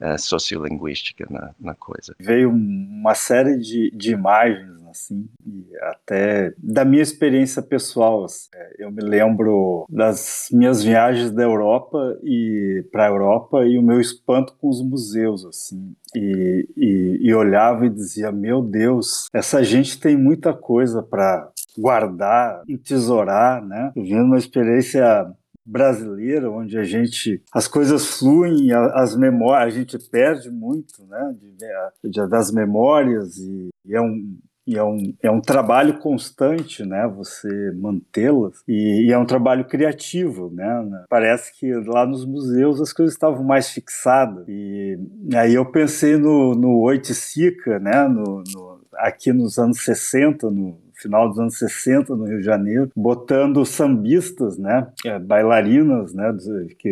[0.00, 2.14] uh, sociolinguística na, na coisa.
[2.18, 8.24] Veio uma série de, de imagens assim, e até da minha experiência pessoal.
[8.24, 13.78] Assim, é, eu me lembro das minhas viagens da Europa e para a Europa e
[13.78, 19.28] o meu espanto com os museus, assim, e, e, e olhava e dizia: Meu Deus,
[19.32, 23.92] essa gente tem muita coisa para guardar, entesourar, né?
[23.94, 25.32] Vivendo uma experiência
[25.70, 32.10] brasileira, onde a gente as coisas fluem, as memórias a gente perde muito, né, de,
[32.10, 37.08] de, das memórias e, e é um e é um, é um trabalho constante, né?
[37.16, 41.04] Você mantê-las e, e, é um trabalho criativo, né?
[41.08, 44.96] Parece que lá nos museus as coisas estavam mais fixadas e
[45.34, 48.06] aí eu pensei no, no Oiticica, né?
[48.06, 52.90] No, no, aqui nos anos 60, no final dos anos 60 no Rio de Janeiro,
[52.94, 54.86] botando sambistas, né?
[55.04, 56.36] É, bailarinas, né?
[56.78, 56.90] Que,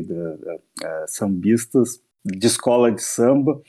[0.83, 3.61] é, sambistas de escola de samba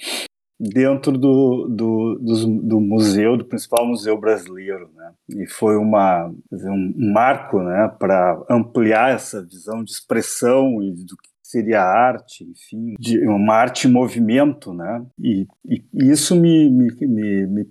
[0.59, 5.11] dentro do, do, do, do, museu, do principal museu brasileiro, né?
[5.29, 11.29] E foi uma, um marco, né, para ampliar essa visão de expressão e do que
[11.41, 15.03] seria arte, enfim, de uma arte em movimento, né?
[15.17, 17.67] E, e isso me, me, me, me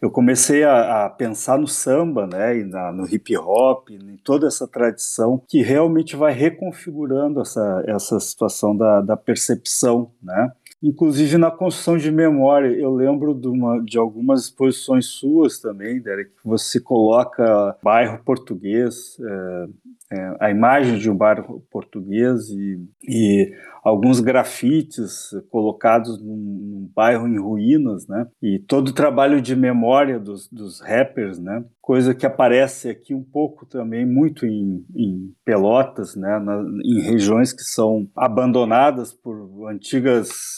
[0.00, 4.46] eu comecei a, a, pensar no samba, né, e na, no hip hop, em toda
[4.46, 10.52] essa tradição que realmente vai reconfigurando essa, essa situação da, da percepção, né?
[10.82, 16.30] Inclusive na construção de memória, eu lembro de, uma, de algumas exposições suas também, Derek,
[16.30, 19.66] que você coloca bairro português, é,
[20.12, 27.28] é, a imagem de um bairro português e, e alguns grafites colocados num, num, bairro
[27.28, 28.26] em ruínas, né?
[28.42, 31.64] E todo o trabalho de memória dos, dos rappers, né?
[31.80, 36.38] Coisa que aparece aqui um pouco também, muito em, em Pelotas, né?
[36.40, 40.56] Na, em regiões que são abandonadas por antigas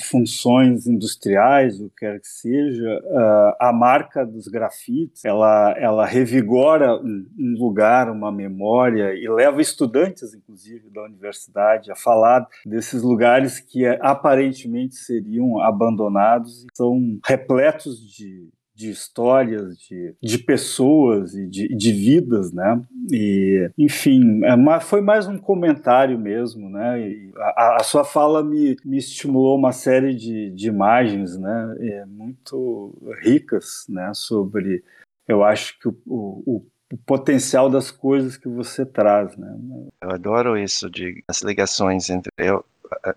[0.00, 3.00] funções industriais, o que quer que seja.
[3.04, 9.60] Uh, a marca dos grafites, ela, ela revigora um, um lugar, uma memória e leva
[9.60, 18.00] estudantes, inclusive, da universidade a falar desses lugares que aparentemente seriam abandonados e são repletos
[18.00, 22.80] de, de histórias, de, de pessoas e de, de vidas, né?
[23.10, 27.00] E, enfim, é foi mais um comentário mesmo, né?
[27.00, 31.76] E a, a, sua fala me, me estimulou uma série de, de imagens, né?
[31.80, 34.12] É, muito ricas, né?
[34.12, 34.84] Sobre,
[35.26, 39.58] eu acho que o, o, o potencial das coisas que você traz, né?
[40.02, 42.62] Eu adoro isso de as ligações entre eu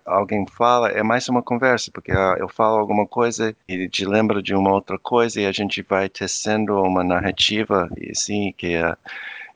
[0.04, 4.42] alguém fala, é mais uma conversa, porque ah, eu falo alguma coisa e te lembra
[4.42, 8.96] de uma outra coisa e a gente vai tecendo uma narrativa, e assim, que uh,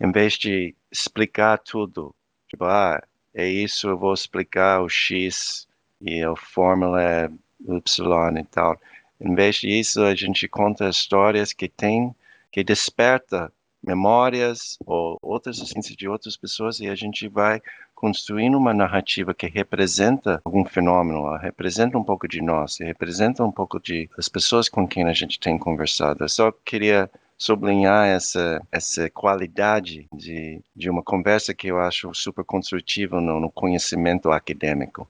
[0.00, 2.14] em vez de explicar tudo,
[2.48, 3.02] tipo, ah,
[3.34, 5.66] é isso, eu vou explicar o X
[6.00, 7.30] e a fórmula é
[7.68, 8.80] Y e tal.
[9.20, 12.14] Em vez disso, a gente conta histórias que tem,
[12.52, 13.52] que desperta
[13.86, 17.60] memórias ou outras essências de outras pessoas e a gente vai
[17.94, 23.80] construindo uma narrativa que representa algum fenômeno, representa um pouco de nós, representa um pouco
[23.80, 26.24] de das pessoas com quem a gente tem conversado.
[26.24, 32.44] Eu só queria sublinhar essa essa qualidade de, de uma conversa que eu acho super
[32.44, 35.08] construtiva no, no conhecimento acadêmico.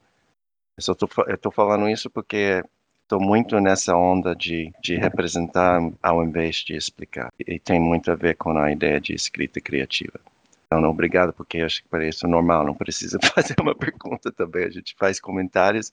[0.77, 2.63] Eu estou falando isso porque
[3.05, 7.31] estou muito nessa onda de, de representar ao invés de explicar.
[7.39, 10.19] E tem muito a ver com a ideia de escrita criativa.
[10.71, 14.65] Não, obrigado, porque acho que parece normal, não precisa fazer uma pergunta também.
[14.65, 15.91] A gente faz comentários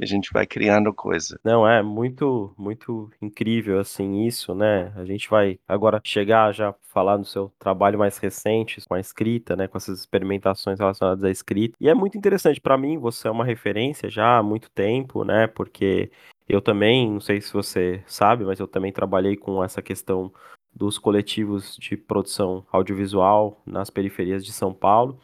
[0.00, 1.38] e a gente vai criando coisa.
[1.44, 4.92] Não, é muito, muito incrível, assim, isso, né?
[4.96, 9.54] A gente vai agora chegar já falar no seu trabalho mais recente com a escrita,
[9.54, 9.68] né?
[9.68, 11.76] Com essas experimentações relacionadas à escrita.
[11.80, 15.46] E é muito interessante, para mim, você é uma referência já há muito tempo, né?
[15.46, 16.10] Porque
[16.48, 20.32] eu também, não sei se você sabe, mas eu também trabalhei com essa questão
[20.72, 25.18] dos coletivos de produção audiovisual nas periferias de São Paulo.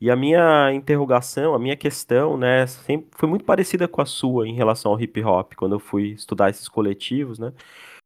[0.00, 4.48] E a minha interrogação, a minha questão, né, sempre foi muito parecida com a sua
[4.48, 7.52] em relação ao hip hop, quando eu fui estudar esses coletivos, né?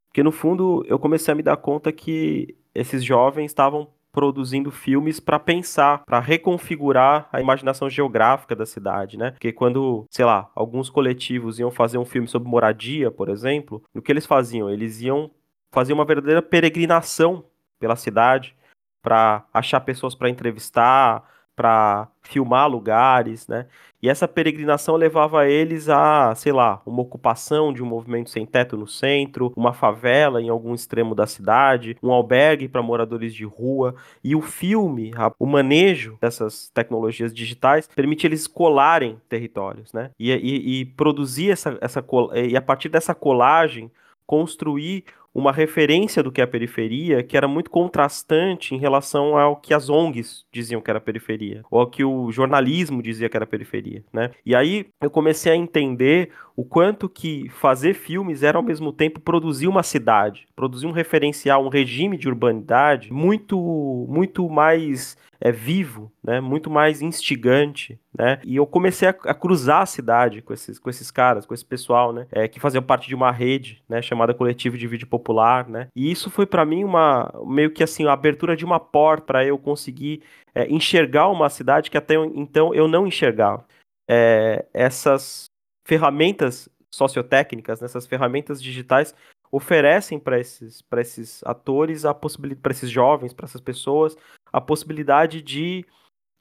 [0.09, 5.19] Porque no fundo eu comecei a me dar conta que esses jovens estavam produzindo filmes
[5.19, 9.33] para pensar, para reconfigurar a imaginação geográfica da cidade, né?
[9.33, 14.01] Porque quando, sei lá, alguns coletivos iam fazer um filme sobre moradia, por exemplo, o
[14.01, 14.71] que eles faziam?
[14.71, 15.31] Eles iam
[15.73, 17.45] fazer uma verdadeira peregrinação
[17.81, 18.55] pela cidade
[19.03, 23.67] para achar pessoas para entrevistar, para filmar lugares, né?
[24.03, 28.77] E essa peregrinação levava eles a, sei lá, uma ocupação de um movimento sem teto
[28.77, 33.95] no centro, uma favela em algum extremo da cidade, um albergue para moradores de rua.
[34.23, 40.11] E o filme, a, o manejo dessas tecnologias digitais, permite eles colarem territórios, né?
[40.19, 42.05] E, e, e produzir essa, essa
[42.47, 43.91] e a partir dessa colagem
[44.27, 49.57] construir uma referência do que é a periferia que era muito contrastante em relação ao
[49.57, 53.47] que as ONGs diziam que era periferia, ou ao que o jornalismo dizia que era
[53.47, 54.31] periferia, né?
[54.47, 59.21] E aí eu comecei a entender o quanto que fazer filmes era ao mesmo tempo
[59.21, 66.11] produzir uma cidade, produzir um referencial, um regime de urbanidade muito muito mais é vivo,
[66.23, 66.41] né?
[66.41, 68.41] Muito mais instigante, né?
[68.45, 71.65] E eu comecei a, a, cruzar a cidade com esses, com esses caras, com esse
[71.65, 72.27] pessoal, né?
[72.33, 74.01] É, que fazia parte de uma rede, né?
[74.01, 75.89] Chamada Coletivo de Vídeo Popular, né?
[75.95, 79.45] E isso foi para mim uma meio que assim a abertura de uma porta para
[79.45, 80.23] eu conseguir
[80.55, 83.67] é, enxergar uma cidade que até então eu não enxergava.
[84.09, 85.51] É, essas
[85.85, 89.15] ferramentas sociotécnicas, nessas ferramentas digitais
[89.51, 94.17] oferecem para esses, esses atores a possibilidade, para esses jovens, para essas pessoas,
[94.53, 95.85] a possibilidade de,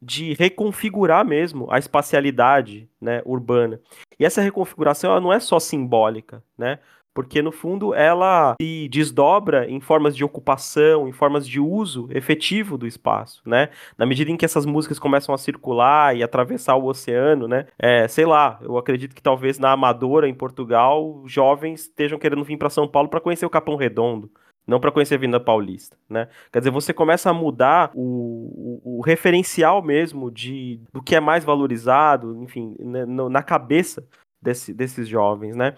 [0.01, 3.79] de reconfigurar mesmo a espacialidade né, urbana.
[4.19, 6.79] E essa reconfiguração ela não é só simbólica, né?
[7.13, 12.77] Porque no fundo ela se desdobra em formas de ocupação, em formas de uso efetivo
[12.77, 13.69] do espaço, né?
[13.97, 17.67] Na medida em que essas músicas começam a circular e atravessar o oceano, né?
[17.77, 22.57] É, sei lá, eu acredito que talvez na Amadora, em Portugal, jovens estejam querendo vir
[22.57, 24.31] para São Paulo para conhecer o Capão Redondo,
[24.65, 26.27] não para conhecer a Avenida Paulista, né?
[26.51, 31.19] Quer dizer, você começa a mudar o, o, o referencial mesmo de do que é
[31.19, 34.03] mais valorizado, enfim, né, na cabeça
[34.41, 35.75] desse, desses jovens, né?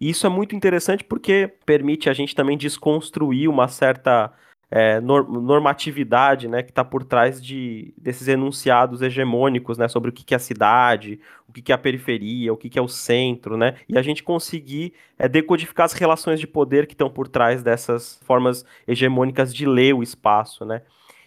[0.00, 4.32] E isso é muito interessante porque permite a gente também desconstruir uma certa
[4.70, 10.34] é, normatividade né, que está por trás de, desses enunciados hegemônicos né, sobre o que,
[10.34, 13.56] é a cidade, o que, que é a periferia, o que, que é o centro,
[13.56, 17.62] né, e a gente conseguir é, decodificar as relações de poder que estão por trás
[17.62, 20.64] dessas formas hegemônicas de ler o espaço.
[20.64, 20.82] Né.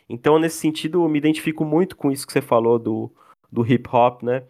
[0.10, 3.10] Então, nesse sentido, eu me identifico muito com isso que você falou do,
[3.52, 4.44] do hip hop, né?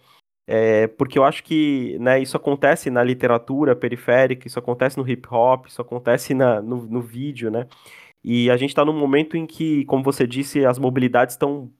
[0.51, 5.27] É, porque eu acho que né, isso acontece na literatura periférica, isso acontece no hip
[5.29, 7.67] hop, isso acontece na, no, no vídeo, né?
[8.23, 11.71] E a gente está num momento em que, como você disse, as mobilidades estão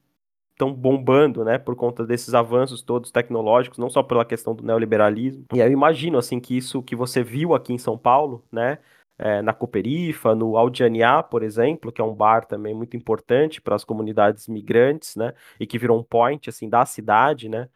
[0.76, 5.46] bombando, né, por conta desses avanços todos tecnológicos, não só pela questão do neoliberalismo.
[5.52, 8.78] E eu imagino assim que isso que você viu aqui em São Paulo, né,
[9.18, 13.74] é, na Cooperifa, no Aldianiá, por exemplo, que é um bar também muito importante para
[13.74, 15.34] as comunidades migrantes, né?
[15.58, 17.68] E que virou um point assim da cidade, né?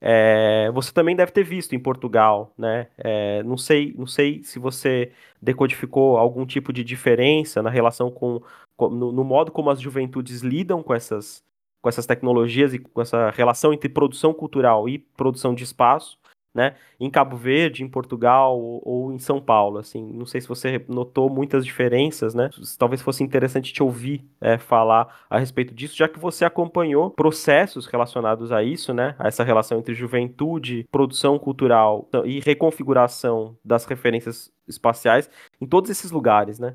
[0.00, 2.88] É, você também deve ter visto em Portugal, né?
[2.96, 8.40] É, não sei, não sei se você decodificou algum tipo de diferença na relação com,
[8.76, 11.44] com no, no, modo como as juventudes lidam com essas,
[11.82, 16.17] com essas tecnologias e com essa relação entre produção cultural e produção de espaço,
[16.54, 16.74] né?
[16.98, 20.12] Em Cabo Verde, em Portugal ou, ou, em São Paulo, assim.
[20.12, 22.50] Não sei se você notou muitas diferenças, né?
[22.78, 27.86] Talvez fosse interessante te ouvir é, falar a respeito disso, já que você acompanhou processos
[27.86, 29.14] relacionados a isso, né?
[29.18, 35.30] A essa relação entre juventude, produção cultural e reconfiguração das referências espaciais
[35.60, 36.74] em todos esses lugares, né?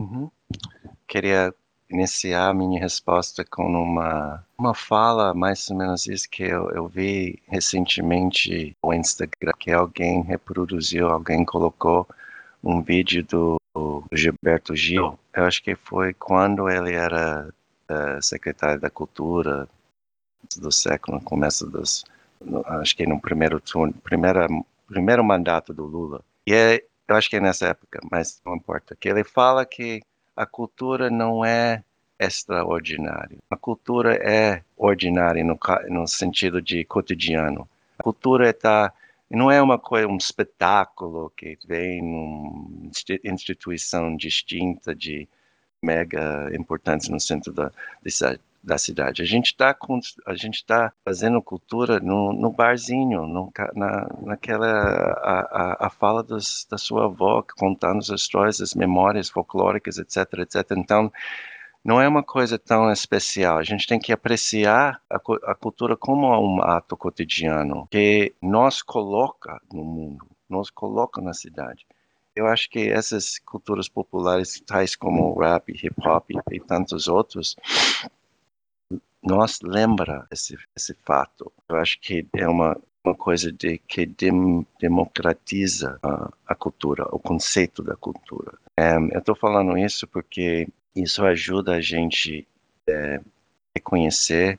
[0.00, 0.30] Uhum.
[1.06, 1.54] Queria
[1.92, 7.40] iniciar minha resposta com uma, uma fala, mais ou menos isso que eu, eu vi
[7.46, 12.06] recentemente no Instagram, que alguém reproduziu, alguém colocou
[12.62, 15.18] um vídeo do, do Gilberto Gil.
[15.34, 17.48] Eu acho que foi quando ele era
[17.90, 19.68] uh, secretário da Cultura
[20.56, 22.04] do século, no começo dos,
[22.40, 24.46] no, acho que no primeiro turno, primeira,
[24.86, 26.22] primeiro mandato do Lula.
[26.46, 28.96] E é, eu acho que é nessa época, mas não importa.
[28.98, 30.00] Que ele fala que
[30.36, 31.82] a cultura não é
[32.18, 33.38] extraordinária.
[33.50, 35.58] A cultura é ordinária no,
[35.88, 37.68] no sentido de cotidiano.
[37.98, 38.92] A cultura está
[39.30, 42.90] não é uma coisa, um espetáculo que vem numa
[43.24, 45.26] instituição distinta de
[45.82, 47.72] mega importância no centro da,
[48.62, 49.22] da cidade.
[49.22, 49.76] A gente está
[50.26, 56.22] a gente está fazendo cultura no, no barzinho, no, na, naquela a, a, a fala
[56.22, 60.72] dos, da sua avó contando as histórias, as memórias folclóricas, etc, etc.
[60.76, 61.12] Então
[61.84, 63.58] não é uma coisa tão especial.
[63.58, 69.60] A gente tem que apreciar a, a cultura como um ato cotidiano que nos coloca
[69.72, 71.84] no mundo, nos coloca na cidade.
[72.34, 77.56] Eu acho que essas culturas populares, tais como rap, hip hop e tantos outros,
[79.22, 81.52] nos lembra esse, esse fato.
[81.68, 87.18] Eu acho que é uma, uma coisa de que dem, democratiza a, a, cultura, o
[87.18, 88.58] conceito da cultura.
[88.78, 92.46] Um, eu estou falando isso porque isso ajuda a gente
[92.88, 93.20] é,
[93.74, 94.58] reconhecer,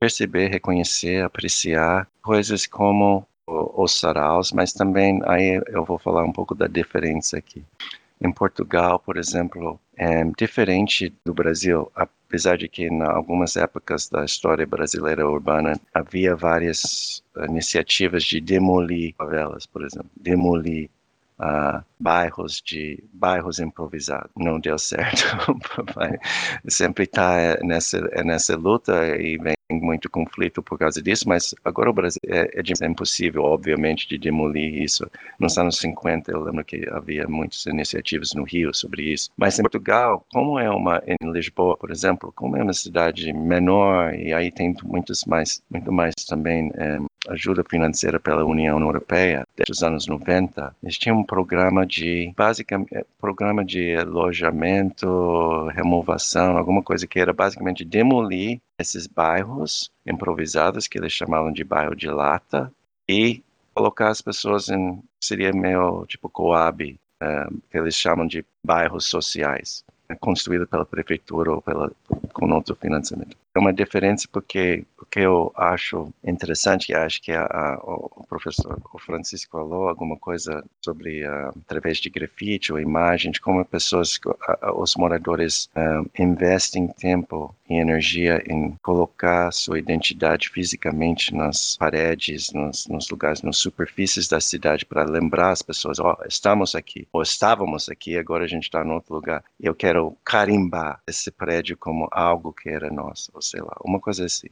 [0.00, 6.54] perceber, reconhecer, apreciar coisas como os saraus, mas também aí eu vou falar um pouco
[6.54, 7.64] da diferença aqui.
[8.20, 11.90] Em Portugal, por exemplo, é diferente do Brasil,
[12.28, 19.14] apesar de que em algumas épocas da história brasileira urbana havia várias iniciativas de demolir
[19.16, 20.90] favelas, por exemplo, demolir
[21.40, 24.30] uh, bairros de bairros improvisados.
[24.36, 25.24] Não deu certo.
[26.68, 31.92] Sempre está nessa nessa luta e vem muito conflito por causa disso, mas agora o
[31.92, 35.08] Brasil é, é, impossível, obviamente, de demolir isso.
[35.38, 39.30] Nos anos 50, eu lembro que havia muitas iniciativas no Rio sobre isso.
[39.36, 44.14] Mas em Portugal, como é uma em Lisboa, por exemplo, como é uma cidade menor
[44.14, 49.72] e aí tem muitos mais, muito mais também é, ajuda financeira pela União Europeia desde
[49.72, 56.82] os anos 90, eles tinham um programa de, basicamente, é, programa de alojamento, removação, alguma
[56.82, 62.72] coisa que era basicamente demolir esses bairros improvisados, que eles chamavam de bairro de lata,
[63.08, 63.42] e
[63.74, 69.84] colocar as pessoas em, seria meio tipo coab, é, que eles chamam de bairros sociais,
[70.20, 71.90] construído pela prefeitura ou pela,
[72.32, 73.36] com outro financiamento.
[73.58, 78.80] É uma diferença porque o que eu acho interessante, acho que a, a, o professor
[78.94, 84.80] o Francisco falou alguma coisa sobre, uh, através de grafite ou imagens, como pessoas, uh,
[84.80, 85.68] os moradores
[86.16, 93.58] investem tempo e energia em colocar sua identidade fisicamente nas paredes, nos, nos lugares, nas
[93.58, 98.44] superfícies da cidade para lembrar as pessoas, ó, oh, estamos aqui, ou estávamos aqui, agora
[98.44, 99.44] a gente está em outro lugar.
[99.60, 104.48] Eu quero carimbar esse prédio como algo que era nosso sei lá, uma coisa assim.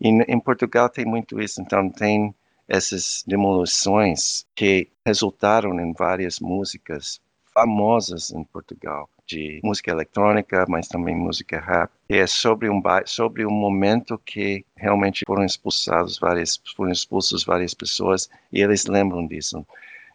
[0.00, 2.34] E em Portugal tem muito isso, então tem
[2.66, 7.20] essas demolições que resultaram em várias músicas
[7.52, 11.90] famosas em Portugal, de música eletrônica, mas também música rap.
[12.08, 17.74] E é sobre um sobre um momento que realmente foram expulsados várias foram expulsos várias
[17.74, 19.66] pessoas e eles lembram disso.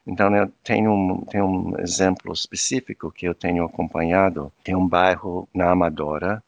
[0.08, 4.88] Então eu tenho um, tenho um exemplo específico que eu tenho acompanhado, que é um
[4.88, 6.44] bairro na Amadora,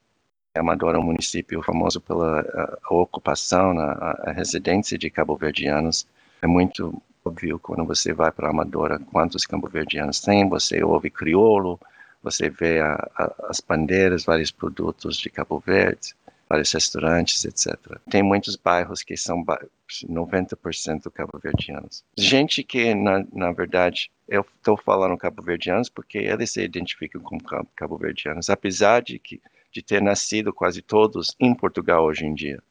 [0.57, 6.07] Amadora é um município famoso pela a, a ocupação, a, a, residência de cabo-verdianos.
[6.41, 10.47] É muito óbvio quando você vai para Amadora quantos cabo-verdianos tem.
[10.49, 11.79] Você ouve crioulo,
[12.21, 13.09] você vê a,
[13.49, 16.15] as bandeiras, vários produtos de Cabo Verde.
[16.49, 17.75] vários restaurantes, etc.
[18.09, 22.03] Tem muitos bairros que são 90% cabo-verdianos.
[22.17, 27.41] Gente que, na, na verdade, eu estou falando cabo-verdianos porque eles se identificam como
[27.75, 29.41] cabo-verdianos, apesar de, que,
[29.71, 32.61] de ter nascido quase todos em Portugal hoje em dia.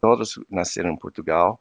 [0.00, 1.60] Todos nasceram em Portugal,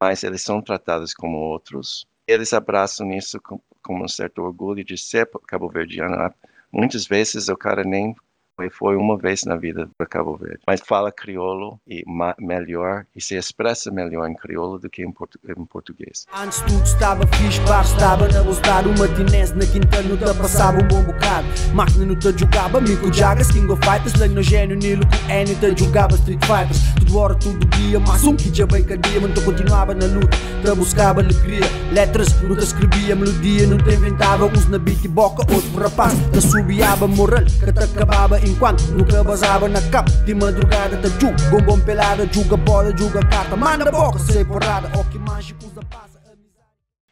[0.00, 2.06] mas eles são tratados como outros.
[2.26, 6.32] Eles abraçam isso com, com um certo orgulho de ser cabo-verdiano.
[6.72, 8.14] Muitas vezes o cara nem
[8.56, 10.60] foi, foi uma vez na vida para Cabo Verde.
[10.66, 12.04] Mas fala crioulo e
[12.38, 16.26] melhor e se expressa melhor em crioulo do que em, portu em português.
[16.34, 18.88] Antes tudo estava fixe, bar estava na velocidade.
[18.88, 21.46] Uma tinense na quinta te passava um bom bocado.
[21.72, 24.14] Máquina não te jogava, Mico Jagas, King of Fighters.
[24.14, 26.80] Lenho gênio, Nilo com N jogava Street Fighters.
[26.98, 29.20] Tudo hora, tudo dia, mas um que já bem dia.
[29.20, 31.64] Mas continuava na luta, te buscava alegria.
[31.92, 34.46] Letras, te escrevia melodia, não te inventava.
[34.46, 36.14] Uns na beat e boca, outro rapaz.
[36.32, 41.32] Te subiava moral, que te acabava enquanto nunca basava na capa de madrugada tá ju,
[41.50, 46.14] bombom pelada, juga bola, juga carta, manda boca, sei porrada, ó que mágico usa passa.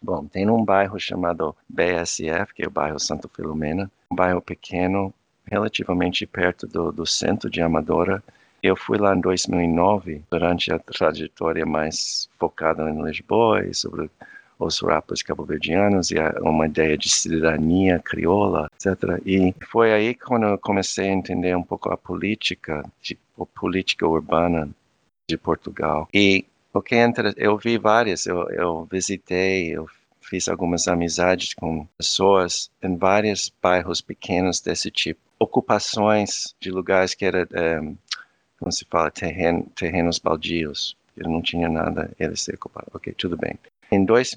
[0.04, 5.14] Bom, tem um bairro chamado BSF, que é o bairro Santo Filomena, um bairro pequeno,
[5.46, 8.20] relativamente perto do, do centro de Amadora.
[8.60, 14.10] Eu fui lá em 2009, durante a trajetória mais focada em Lisboa e sobre
[14.64, 19.20] os rappers cabo-verdianos e uma ideia de cidadania crioula, etc.
[19.26, 24.68] E foi aí quando eu comecei a entender um pouco a política, tipo, política urbana
[25.28, 26.08] de Portugal.
[26.12, 29.86] E o que entra, eu vi várias, eu, eu visitei, eu
[30.20, 35.20] fiz algumas amizades com pessoas em vários bairros pequenos desse tipo.
[35.38, 37.80] Ocupações de lugares que era, é,
[38.58, 40.96] como se fala, terreno, terrenos baldios.
[41.16, 42.88] Eu não tinha nada, eles se ocuparam.
[42.94, 43.58] Ok, tudo bem.
[43.92, 44.34] Em dois,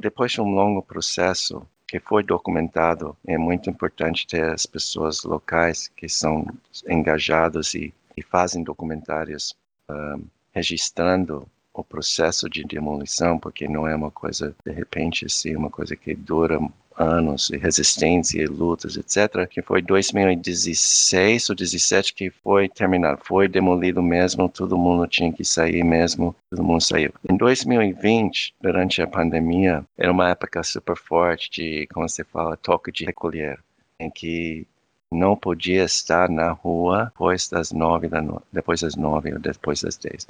[0.00, 5.86] depois de um longo processo que foi documentado, é muito importante ter as pessoas locais
[5.86, 6.44] que são
[6.88, 9.54] engajadas e, e fazem documentários
[9.88, 15.70] uh, registrando o processo de demolição, porque não é uma coisa de repente assim, uma
[15.70, 16.58] coisa que dura
[16.96, 23.48] anos de resistência e lutas, etc., que foi 2016 ou 17 que foi terminado, foi
[23.48, 27.12] demolido mesmo, todo mundo tinha que sair mesmo, todo mundo saiu.
[27.28, 32.90] Em 2020, durante a pandemia, era uma época super forte de, como você fala, toque
[32.90, 33.58] de recolher,
[33.98, 34.66] em que
[35.10, 38.42] não podia estar na rua depois das nove da no...
[38.52, 40.26] depois das nove ou depois das dez.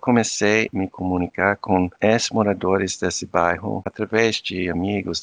[0.00, 5.20] Comecei a me comunicar com ex-moradores desse bairro através de amigos,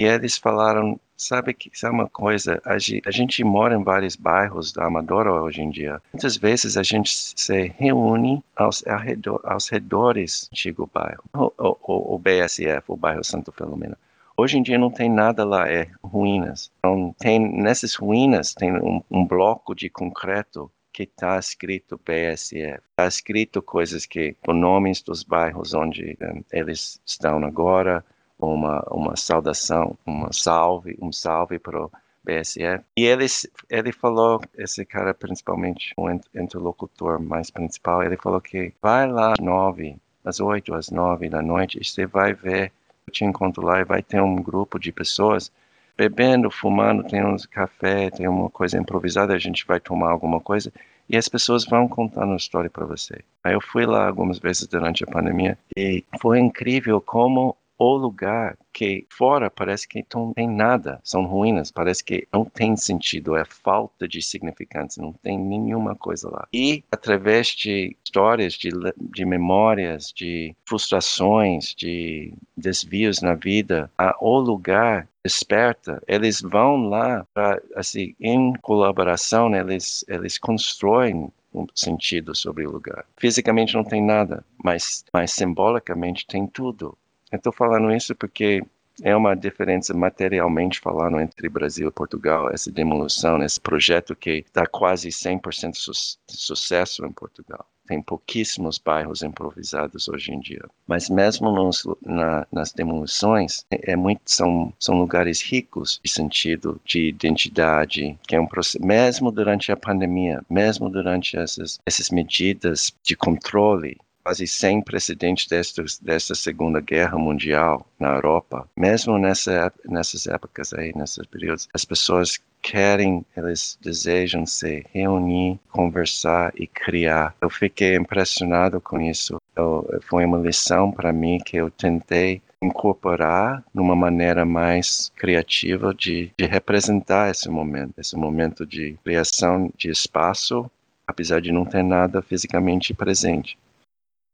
[0.00, 4.16] e eles falaram, sabe que sabe uma coisa, a gente, a gente mora em vários
[4.16, 6.00] bairros da Amadora hoje em dia.
[6.10, 12.14] Muitas vezes a gente se reúne aos, arredor, aos redores do antigo bairro, o, o,
[12.14, 13.98] o BSF, o bairro Santo Filomena.
[14.38, 16.72] Hoje em dia não tem nada lá, é ruínas.
[16.78, 22.80] Então, tem, nessas ruínas tem um, um bloco de concreto que está escrito BSF.
[22.92, 28.02] Está escrito coisas que, com nomes dos bairros onde um, eh, eles estão agora,
[28.40, 31.90] uma, uma saudação, uma salve, um salve para o
[32.24, 32.84] BSF.
[32.96, 33.26] E ele,
[33.68, 39.44] ele falou, esse cara principalmente, o interlocutor mais principal, ele falou que vai lá às
[39.44, 42.72] nove, às oito, às nove da noite, e você vai ver,
[43.06, 45.50] eu te encontro lá e vai ter um grupo de pessoas
[45.96, 50.72] bebendo, fumando, tem um café, tem uma coisa improvisada, a gente vai tomar alguma coisa
[51.10, 53.20] e as pessoas vão contando uma história para você.
[53.42, 58.58] Aí eu fui lá algumas vezes durante a pandemia e foi incrível como o lugar
[58.74, 63.44] que fora parece que não tem nada, são ruínas, parece que não tem sentido, é
[63.46, 66.46] falta de significância, não tem nenhuma coisa lá.
[66.52, 68.68] E através de histórias, de,
[68.98, 77.26] de memórias, de frustrações, de desvios na vida, a, o lugar desperta, eles vão lá
[77.32, 83.04] para, assim, em colaboração, né, eles, eles constroem um sentido sobre o lugar.
[83.16, 86.96] Fisicamente não tem nada, mas, mas simbolicamente tem tudo.
[87.30, 88.62] Eu estou falando isso porque
[89.02, 94.66] é uma diferença materialmente falando entre Brasil e Portugal, essa demolição, esse projeto que está
[94.66, 95.92] quase 100% su
[96.26, 97.66] de sucesso em Portugal.
[97.86, 100.64] Tem pouquíssimos bairros improvisados hoje em dia.
[100.86, 106.80] Mas mesmo nos, na, nas demolições, é, é muito, são, são lugares ricos de sentido,
[106.84, 112.92] de identidade, que é um processo, mesmo durante a pandemia, mesmo durante essas, essas medidas
[113.02, 118.68] de controle quase sem precedentes desta, desta Segunda Guerra Mundial na Europa.
[118.76, 126.52] Mesmo nessa, nessas épocas aí, nesses períodos, as pessoas querem, eles desejam se reunir, conversar
[126.54, 127.34] e criar.
[127.40, 129.38] Eu fiquei impressionado com isso.
[129.56, 136.30] Eu, foi uma lição para mim que eu tentei incorporar numa maneira mais criativa de,
[136.38, 140.70] de representar esse momento, esse momento de criação de espaço
[141.10, 143.58] apesar de não ter nada fisicamente presente.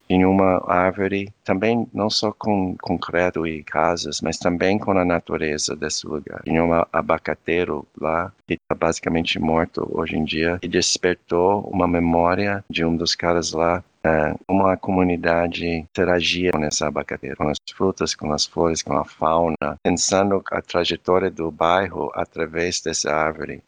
[0.09, 5.75] Tinha uma árvore, também não só com concreto e casas, mas também com a natureza
[5.75, 6.43] desse lugar.
[6.45, 12.65] Tinha um abacateiro lá, que está basicamente morto hoje em dia, e despertou uma memória
[12.71, 18.15] de um dos caras lá é, uma comunidade interagia com essa abacateira, com as frutas,
[18.15, 23.61] com as flores, com a fauna, pensando a trajetória do bairro através dessa árvore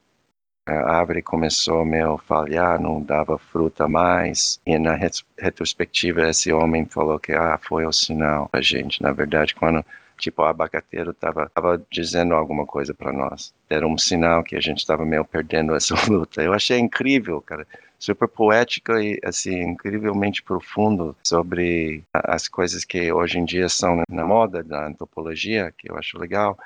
[0.69, 4.61] a árvore começou a meio falhar, não dava fruta mais.
[4.67, 4.95] E na
[5.39, 9.03] retrospectiva, esse homem falou que ah, foi o sinal pra gente.
[9.03, 9.85] Na verdade, quando
[10.19, 13.55] tipo o abacateiro estava tava dizendo alguma coisa para nós.
[13.71, 16.43] Era um sinal que a gente estava meio perdendo essa luta.
[16.43, 17.67] Eu achei incrível, cara.
[17.99, 24.25] Super poético e assim incrivelmente profundo sobre as coisas que hoje em dia são na
[24.25, 26.57] moda da antropologia, que eu acho legal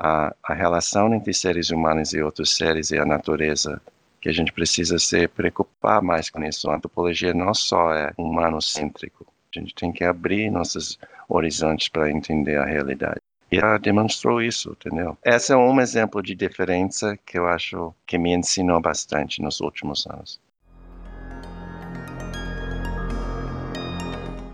[0.00, 3.80] a, a relação entre seres humanos e outros seres e a natureza
[4.18, 6.70] que a gente precisa se preocupar mais com isso.
[6.70, 10.98] A antropologia não só é humano-cêntrico, a gente tem que abrir nossos
[11.28, 13.20] horizontes para entender a realidade.
[13.52, 15.18] E ela demonstrou isso, entendeu?
[15.24, 20.06] Esse é um exemplo de diferença que eu acho que me ensinou bastante nos últimos
[20.06, 20.40] anos.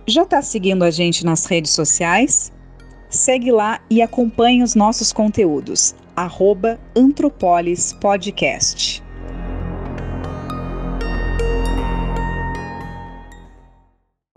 [0.08, 2.52] Já está seguindo a gente nas redes sociais?
[3.16, 5.94] Segue lá e acompanhe os nossos conteúdos.
[6.14, 9.02] Arroba Antropolis Podcast.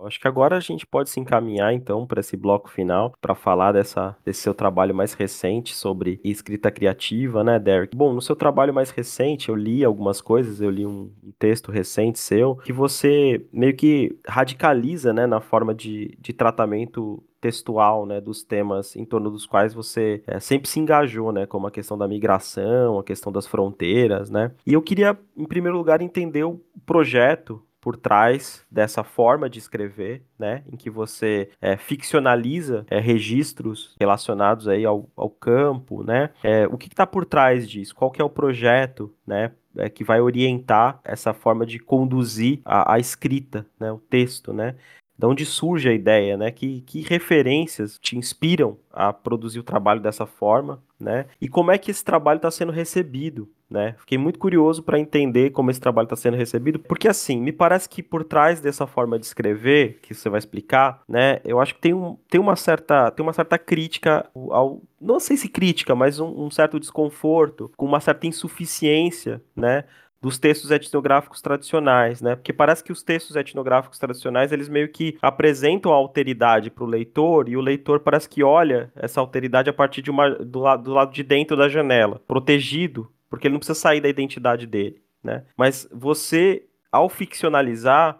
[0.09, 3.73] Acho que agora a gente pode se encaminhar então para esse bloco final para falar
[3.73, 7.95] dessa, desse seu trabalho mais recente sobre escrita criativa, né, Derek?
[7.95, 11.71] Bom, no seu trabalho mais recente eu li algumas coisas, eu li um, um texto
[11.71, 18.19] recente seu que você meio que radicaliza, né, na forma de, de tratamento textual, né,
[18.19, 21.97] dos temas em torno dos quais você é, sempre se engajou, né, como a questão
[21.97, 24.51] da migração, a questão das fronteiras, né?
[24.65, 30.23] E eu queria, em primeiro lugar, entender o projeto por trás dessa forma de escrever,
[30.37, 36.67] né, em que você é, ficcionaliza é, registros relacionados aí ao, ao campo, né, é,
[36.67, 39.51] o que está por trás disso, qual que é o projeto, né,
[39.93, 44.75] que vai orientar essa forma de conduzir a, a escrita, né, o texto, né,
[45.19, 46.49] de onde surge a ideia, né?
[46.49, 51.25] Que, que referências te inspiram a produzir o trabalho dessa forma, né?
[51.41, 53.95] E como é que esse trabalho está sendo recebido, né?
[53.99, 57.89] Fiquei muito curioso para entender como esse trabalho está sendo recebido, porque assim, me parece
[57.89, 61.41] que por trás dessa forma de escrever, que você vai explicar, né?
[61.43, 64.81] Eu acho que tem, um, tem, uma, certa, tem uma certa crítica ao.
[65.01, 69.83] Não sei se crítica, mas um, um certo desconforto, com uma certa insuficiência, né?
[70.21, 72.35] Dos textos etnográficos tradicionais, né?
[72.35, 76.87] Porque parece que os textos etnográficos tradicionais eles meio que apresentam a alteridade para o
[76.87, 80.83] leitor e o leitor parece que olha essa alteridade a partir de uma do lado,
[80.83, 85.01] do lado de dentro da janela, protegido, porque ele não precisa sair da identidade dele,
[85.23, 85.45] né?
[85.55, 88.19] Mas você ao ficcionalizar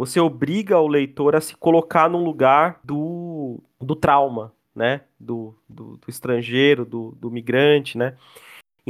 [0.00, 5.02] você obriga o leitor a se colocar no lugar do, do trauma, né?
[5.18, 8.16] Do, do, do estrangeiro, do, do migrante, né?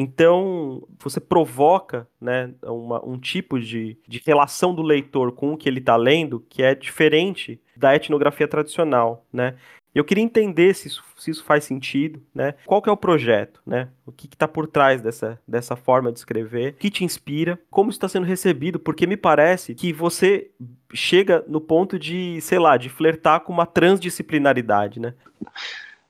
[0.02, 5.68] Então, você provoca né, uma, um tipo de, de relação do leitor com o que
[5.68, 9.56] ele está lendo que é diferente da etnografia tradicional, né?
[9.94, 12.54] Eu queria entender se isso, se isso faz sentido, né?
[12.64, 13.88] Qual que é o projeto, né?
[14.06, 16.72] O que está por trás dessa, dessa forma de escrever?
[16.72, 17.60] O que te inspira?
[17.68, 18.78] Como está sendo recebido?
[18.78, 20.50] Porque me parece que você
[20.94, 25.12] chega no ponto de, sei lá, de flertar com uma transdisciplinaridade, né?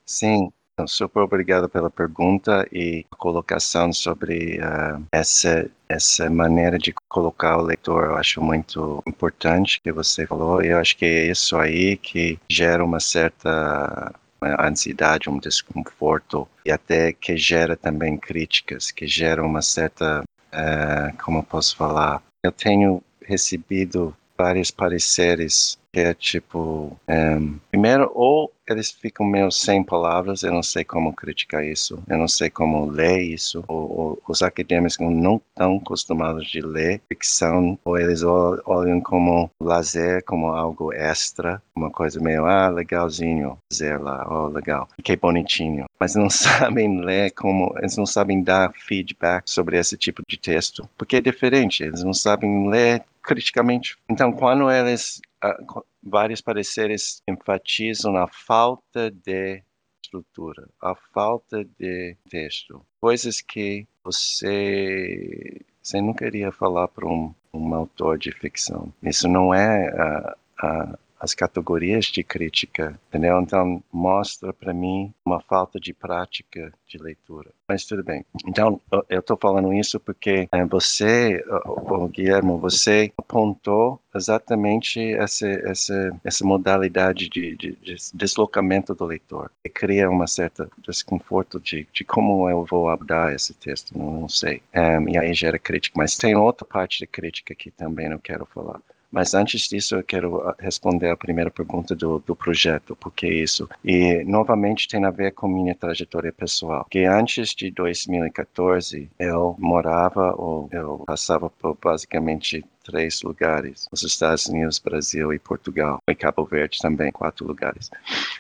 [0.05, 0.53] Sim,
[0.86, 8.04] super obrigado pela pergunta e colocação sobre uh, essa essa maneira de colocar o leitor.
[8.04, 10.62] Eu acho muito importante que você falou.
[10.62, 14.14] Eu acho que é isso aí que gera uma certa
[14.60, 21.38] ansiedade, um desconforto e até que gera também críticas, que gera uma certa, uh, como
[21.38, 22.22] eu posso falar?
[22.42, 29.82] Eu tenho recebido vários pareceres que é tipo, um, primeiro, ou eles ficam meio sem
[29.82, 34.22] palavras, eu não sei como criticar isso, eu não sei como ler isso, ou, ou
[34.28, 40.92] os acadêmicos não estão acostumados de ler ficção, ou eles olham como lazer, como algo
[40.92, 47.00] extra, uma coisa meio, ah, legalzinho, dizer lá, oh, legal, que bonitinho, mas não sabem
[47.00, 51.82] ler como, eles não sabem dar feedback sobre esse tipo de texto, porque é diferente,
[51.82, 53.96] eles não sabem ler criticamente.
[54.08, 59.62] Então, quando eles uh, vários pareceres enfatizam a falta de
[60.03, 67.74] estrutura, a falta de texto, coisas que você você não queria falar para um, um
[67.74, 68.92] autor de ficção.
[69.03, 73.38] Isso não é a, a, as categorias de crítica, entendeu?
[73.40, 77.50] Então, mostra para mim uma falta de prática de leitura.
[77.68, 78.24] Mas tudo bem.
[78.46, 86.20] Então, eu estou falando isso porque é, você, o Guilherme, você apontou exatamente essa, essa,
[86.24, 89.50] essa modalidade de, de, de deslocamento do leitor.
[89.64, 94.62] E cria uma certa desconforto de, de como eu vou abordar esse texto, não, sei.
[94.74, 95.94] Um, e aí gera crítica.
[95.98, 98.80] Mas tem outra parte de crítica que também não quero falar.
[99.11, 103.26] Mas antes disso, eu quero ah, responder a primeira pergunta do, do projeto, por que
[103.26, 103.68] isso?
[103.84, 106.86] E, novamente, tem a ver com minha trajetória pessoal.
[106.90, 114.47] Que antes de 2014, eu morava, ou eu passava por basicamente três lugares: os Estados
[114.47, 117.91] Unidos, Brasil e Portugal, e Cabo Verde também, quatro lugares.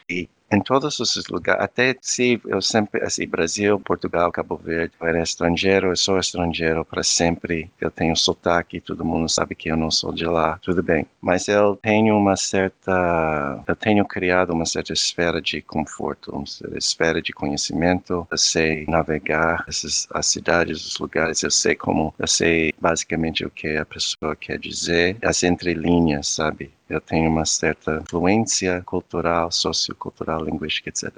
[0.08, 5.06] E em todos esses lugares, até se eu sempre, assim, Brasil, Portugal, Cabo Verde, eu
[5.06, 9.76] era estrangeiro, eu sou estrangeiro para sempre, eu tenho sotaque, todo mundo sabe que eu
[9.76, 11.06] não sou de lá, tudo bem.
[11.20, 16.44] Mas eu tenho uma certa, eu tenho criado uma certa esfera de conforto, uma
[16.76, 22.26] esfera de conhecimento, eu sei navegar essas, as cidades, os lugares, eu sei como, eu
[22.26, 26.72] sei basicamente o que a pessoa quer dizer, as entrelinhas, sabe?
[26.90, 31.16] eu tenho uma certa influência cultural, sociocultural, linguística, etc.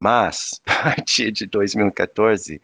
[0.00, 2.60] Mas, a partir de 2014,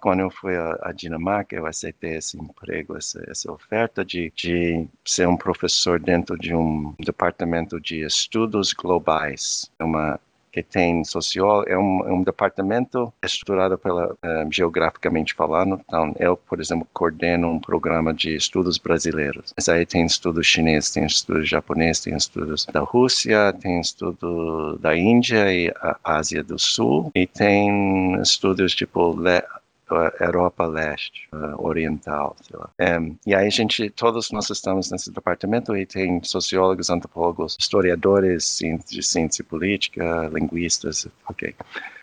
[0.00, 5.28] quando eu fui à, Dinamarca, eu aceitei esse emprego, essa, essa oferta de, de ser
[5.28, 10.18] um professor dentro de um departamento de estudos globais, uma
[10.52, 15.80] que tem sociólogo, é um, é um departamento estruturado pela, uh, geograficamente falando.
[15.84, 19.52] Então, eu, por exemplo, coordeno um programa de estudos brasileiros.
[19.56, 24.96] Mas aí tem estudos chineses, tem estudos japoneses, tem estudos da Rússia, tem estudo da
[24.96, 25.72] Índia e
[26.02, 29.14] Ásia do Sul, e tem estudos tipo
[30.20, 31.28] Europa Leste,
[31.58, 32.70] Oriental, sei lá.
[33.00, 38.58] Um, e aí a gente, todos nós estamos nesse departamento e tem sociólogos, antropólogos, historiadores
[38.88, 41.54] de ciência política, linguistas, ok.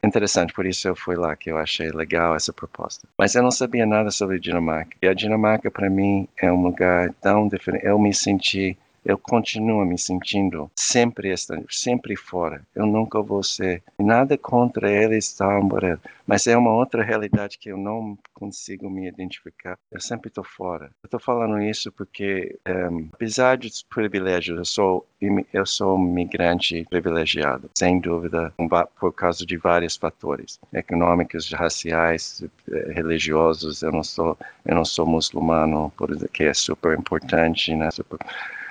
[0.04, 3.08] Interessante, por isso eu fui lá, que eu achei legal essa proposta.
[3.18, 4.96] Mas eu não sabia nada sobre Dinamarca.
[5.02, 7.86] E a Dinamarca, para mim, é um lugar tão diferente.
[7.86, 12.66] Eu me senti eu continuo me sentindo sempre estrangeiro, sempre fora.
[12.74, 15.62] Eu nunca vou ser nada contra eles, tal,
[16.26, 19.78] mas é uma outra realidade que eu não consigo me identificar.
[19.92, 20.86] Eu sempre estou fora.
[21.04, 25.08] Eu estou falando isso porque, um, eh, apesar dos privilégios, eu sou
[25.54, 28.54] eu sou um migrante privilegiado, sem dúvida,
[29.00, 33.82] por causa de vários fatores econômicos, raciais, eh, religiosos.
[33.82, 37.90] Eu não sou eu não sou muçulmano, por exemplo, que é super importante, né?
[37.92, 38.20] Super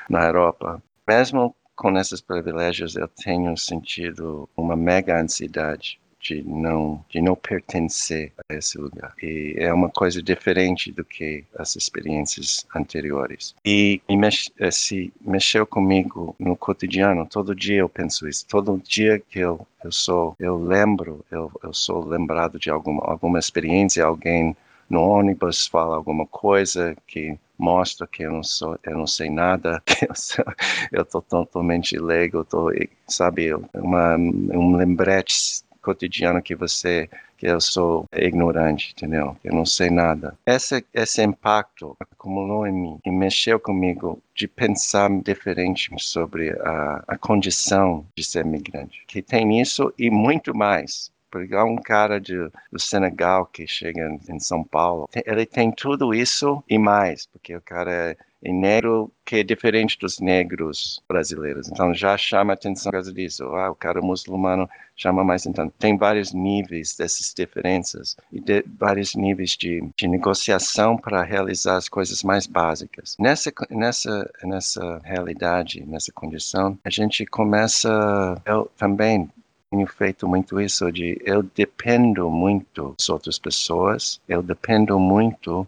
[0.08, 0.82] na Europa.
[1.06, 8.32] Mesmo com esses privilégios, eu tenho sentido uma mega ansiedade de não de não pertencer
[8.48, 9.14] a esse lugar.
[9.22, 13.54] E é uma coisa diferente do que as experiências anteriores.
[13.64, 14.14] E, e
[14.58, 18.46] eh, se mexeu comigo no cotidiano todo dia eu penso isso.
[18.48, 23.38] Todo dia que eu eu sou eu lembro eu, eu sou lembrado de alguma alguma
[23.38, 24.56] experiência alguém
[24.88, 29.82] no ônibus fala alguma coisa que mostra que eu não sou, eu não sei nada,
[29.86, 30.44] que eu, sou,
[30.92, 32.70] eu tô totalmente leigo, tô,
[33.06, 39.36] sabe, uma, um lembrete cotidiano que você que eu sou ignorante, entendeu?
[39.44, 40.38] Eu não sei nada.
[40.46, 47.18] Esse esse impacto acumulou em mim e mexeu comigo de pensar diferente sobre a, a
[47.18, 49.04] condição de ser migrante.
[49.06, 52.36] Que tem isso e muito mais porque um cara de,
[52.70, 57.60] do Senegal que chega em São Paulo, ele tem tudo isso e mais, porque o
[57.60, 61.68] cara é negro que é diferente dos negros brasileiros.
[61.68, 63.44] Então já chama atenção por causa disso.
[63.56, 65.68] Ah, o cara muçulmano chama mais então.
[65.78, 71.88] Tem vários níveis dessas diferenças e de, vários níveis de, de negociação para realizar as
[71.88, 73.16] coisas mais básicas.
[73.18, 79.28] Nessa nessa nessa realidade, nessa condição, a gente começa eu também
[79.74, 85.66] tenho feito muito isso de eu dependo muito das outras pessoas, eu dependo muito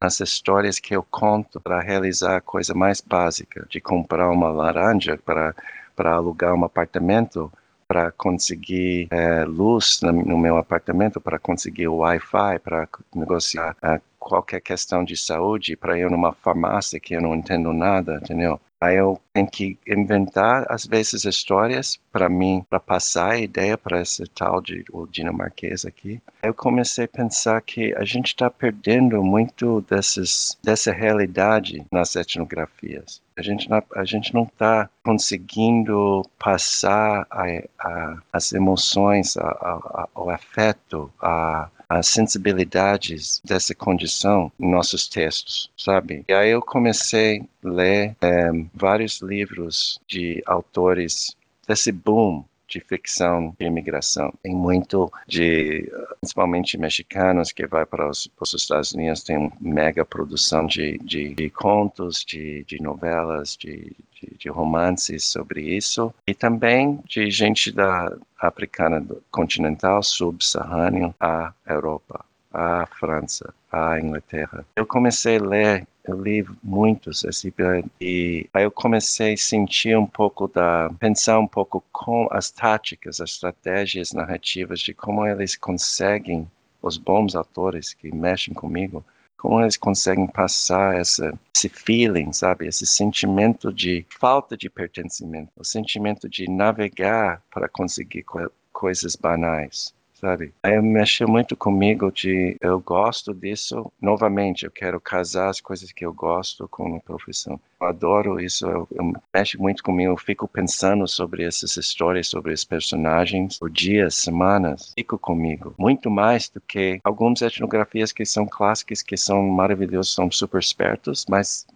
[0.00, 5.18] nas histórias que eu conto para realizar a coisa mais básica, de comprar uma laranja
[5.24, 5.54] para
[5.96, 7.50] para alugar um apartamento,
[7.88, 14.60] para conseguir é, luz no meu apartamento, para conseguir o Wi-Fi, para negociar é, qualquer
[14.60, 18.60] questão de saúde, para ir numa farmácia que eu não entendo nada, entendeu?
[18.80, 24.00] Aí eu tenho que inventar, às vezes, histórias para mim, para passar a ideia para
[24.00, 26.22] esse tal de o dinamarquês aqui.
[26.42, 33.20] Eu comecei a pensar que a gente está perdendo muito dessas, dessa realidade nas etnografias.
[33.36, 37.44] A gente, não, a gente não está conseguindo passar a,
[37.78, 46.24] a, as emoções, a, o afeto, a, as sensibilidades dessa condição em nossos textos, sabe?
[46.28, 51.34] E aí eu comecei a ler é, vários livros de autores
[51.66, 54.32] desse boom de ficção de imigração.
[54.42, 55.90] Tem muito de,
[56.20, 61.34] principalmente mexicanos, que vai para os, para os Estados Unidos, tem mega produção de, de,
[61.34, 67.72] de contos, de, de novelas, de, de, de, romances sobre isso, e também de gente
[67.72, 74.64] da africana continental, subsaariana, à Europa, à França, à Inglaterra.
[74.76, 77.52] Eu comecei a ler eu li muitos, assim,
[78.00, 83.20] e aí eu comecei a sentir um pouco da, pensar um pouco com as táticas,
[83.20, 89.04] as estratégias narrativas de como eles conseguem, os bons autores que mexem comigo,
[89.36, 95.64] como eles conseguem passar essa, esse feeling, sabe, esse sentimento de falta de pertencimento, o
[95.64, 100.52] sentimento de navegar para conseguir co coisas banais sabe?
[100.62, 103.90] Aí mexeu muito comigo de eu gosto disso.
[104.00, 107.60] Novamente, eu quero casar as coisas que eu gosto com a profissão.
[107.80, 110.12] Eu adoro isso, eu, eu mexe muito comigo.
[110.12, 114.92] Eu fico pensando sobre essas histórias, sobre os personagens por dias, semanas.
[114.96, 120.30] Fico comigo muito mais do que algumas etnografias que são clássicas, que são maravilhosas, são
[120.30, 121.66] super espertos, mas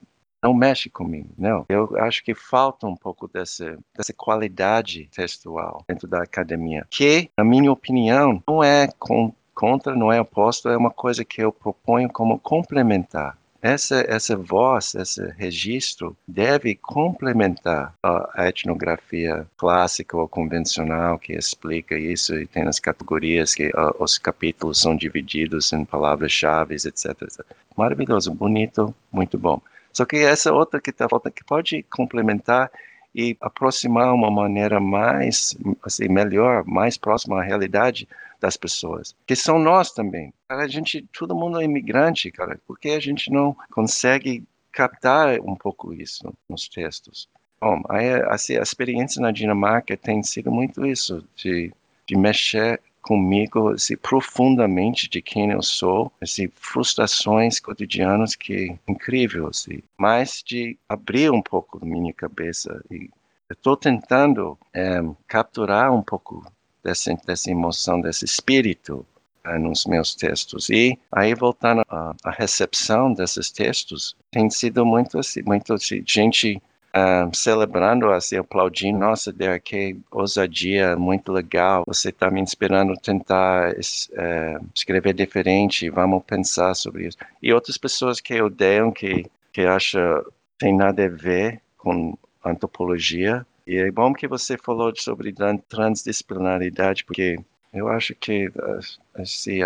[0.43, 1.65] não mexe comigo, não.
[1.69, 7.45] Eu acho que falta um pouco dessa, dessa qualidade textual dentro da academia, que, na
[7.45, 8.89] minha opinião, não é
[9.55, 13.39] contra, não é oposto, é uma coisa que eu proponho como complementar.
[13.63, 22.37] Essa, essa voz, esse registro deve complementar a etnografia clássica ou convencional que explica isso
[22.37, 27.47] e tem as categorias que uh, os capítulos são divididos em palavras-chave, etc, etc.
[27.77, 29.63] Maravilhoso, bonito, muito bom.
[29.93, 32.71] Só que essa outra que está faltando, que pode complementar
[33.15, 38.09] e aproximar uma maneira mais, assim, melhor, mais próxima à realidade
[38.41, 40.33] das pessoas, que são nós também.
[40.49, 45.93] A gente, todo mundo é imigrante, cara, porque a gente não consegue captar um pouco
[45.93, 47.29] isso nos textos.
[47.61, 51.73] Bom, aí, assim, a experiência na Dinamarca tem sido muito isso, de,
[52.09, 59.83] de mexer comigo assim, profundamente de quem eu sou, assim, frustrações cotidianas que incrível, assim,
[59.99, 63.11] mas de abrir um pouco minha cabeça e
[63.51, 66.45] estou tentando é, capturar um pouco
[66.83, 69.05] dessa, dessa emoção, desse espírito
[69.45, 70.71] é, nos meus textos.
[70.71, 76.63] E aí, voltando à recepção desses textos, tem sido muito assim, muito assim, gente
[76.97, 82.97] uh, celebrando, assim, aplaudindo, nossa, Derek, que ousadia, muito legal, você está me inspirando a
[82.97, 87.19] tentar uh, escrever diferente, vamos pensar sobre isso.
[87.43, 90.23] E outras pessoas que odeiam, que, que acham
[90.59, 93.45] tem nada a ver com antropologia.
[93.67, 95.35] E é bom que você falou sobre
[95.69, 97.37] transdisciplinaridade, porque
[97.75, 98.49] eu acho que
[99.15, 99.59] assim,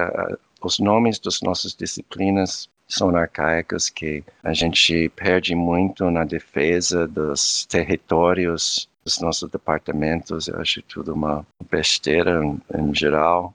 [0.62, 7.66] os nomes das nossas disciplinas são arcaicas que a gente perde muito na defesa dos
[7.66, 10.48] territórios dos nossos departamentos.
[10.48, 13.54] Eu acho tudo uma besteira em, em geral.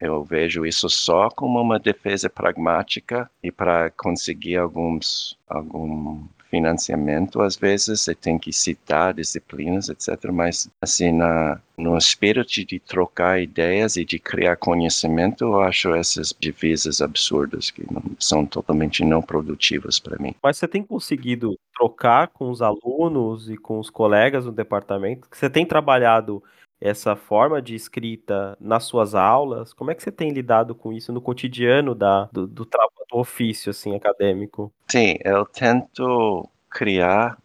[0.00, 7.56] Eu vejo isso só como uma defesa pragmática e para conseguir alguns algum financiamento, às
[7.56, 10.30] vezes você tem que citar disciplinas, etc.
[10.30, 16.36] Mas, assim, na, no espírito de trocar ideias e de criar conhecimento, eu acho essas
[16.38, 20.34] divisas absurdas que não, são totalmente não produtivas para mim.
[20.42, 25.26] Mas você tem conseguido trocar com os alunos e com os colegas do departamento?
[25.32, 26.42] Você tem trabalhado
[26.82, 29.72] essa forma de escrita nas suas aulas?
[29.72, 33.70] Como é que você tem lidado com isso no cotidiano da, do, do, do ofício
[33.70, 34.72] assim, acadêmico?
[34.90, 37.38] Sim, eu tento criar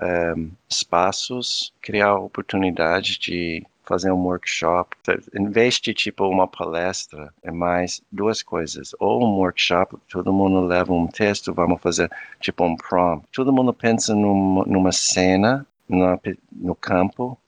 [0.00, 0.34] é,
[0.68, 4.96] espaços, criar oportunidade de fazer um workshop.
[5.34, 8.94] Em vez de tipo uma palestra, é mais duas coisas.
[8.98, 12.10] Ou um workshop, todo mundo leva um texto, vamos fazer
[12.40, 13.28] tipo um prompt.
[13.32, 17.38] Todo mundo pensa numa, cena no campo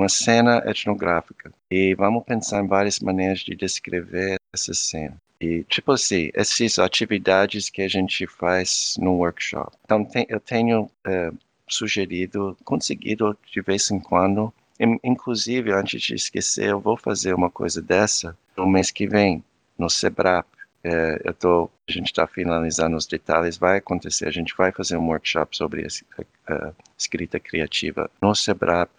[0.00, 1.52] uma cena etnográfica.
[1.70, 5.16] E vamos pensar em várias maneiras de descrever essa cena.
[5.40, 9.76] E, tipo assim, essas atividades que a gente faz no workshop.
[9.84, 11.30] Então, tem, eu tenho é,
[11.68, 14.52] sugerido, conseguido de vez em quando,
[15.04, 19.42] inclusive, antes de esquecer, eu vou fazer uma coisa dessa no mês que vem,
[19.78, 20.46] no SEBRAP.
[20.82, 24.96] É, eu tô, a gente está finalizando os detalhes, vai acontecer, a gente vai fazer
[24.96, 28.90] um workshop sobre a, a escrita criativa no SEBRAP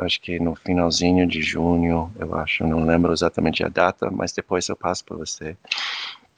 [0.00, 4.68] acho que no finalzinho de junho, eu acho, não lembro exatamente a data, mas depois
[4.68, 5.56] eu passo para você.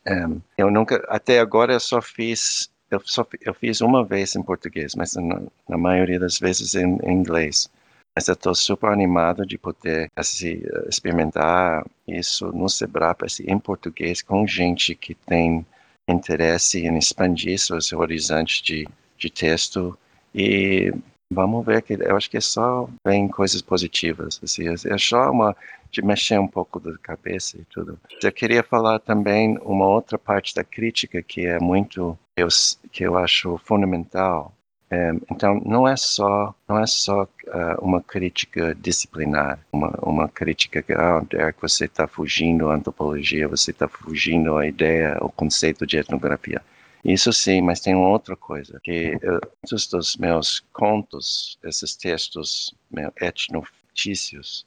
[0.07, 4.43] Um, eu nunca, até agora eu só fiz, eu só eu fiz uma vez em
[4.43, 7.71] português, mas na, na maioria das vezes em, em inglês.
[8.15, 14.23] Mas eu estou super animado de poder assim, experimentar isso no Sebrap, assim, em português,
[14.23, 15.67] com gente que tem
[16.07, 18.87] interesse em expandir seus horizontes de,
[19.19, 19.99] de texto
[20.35, 20.93] e
[21.33, 24.65] vamos ver que eu acho que é só vem coisas positivas assim.
[24.69, 25.57] É só uma
[25.91, 27.99] de mexer um pouco da cabeça e tudo.
[28.23, 32.49] Eu queria falar também uma outra parte da crítica que é muito eu,
[32.91, 34.53] que eu acho fundamental.
[34.91, 40.83] É, então não é só não é só uh, uma crítica disciplinar uma, uma crítica
[40.83, 45.87] que ah Derek você está fugindo à antropologia você está fugindo à ideia o conceito
[45.87, 46.61] de etnografia
[47.05, 52.75] isso sim, mas tem uma outra coisa, que eu, muitos dos meus contos, esses textos
[53.21, 54.67] etnofictícios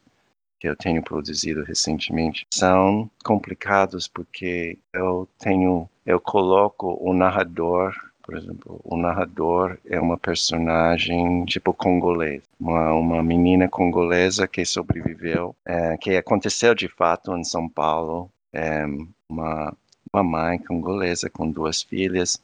[0.60, 7.94] que eu tenho produzido recentemente, são complicados porque eu tenho, eu coloco o narrador
[8.28, 15.56] por exemplo, o narrador é uma personagem tipo congolês, uma, uma menina congolesa que sobreviveu,
[15.66, 18.84] é, que aconteceu de fato em São Paulo, é,
[19.30, 19.74] uma
[20.14, 22.42] uma mãe congolesa com duas filhas.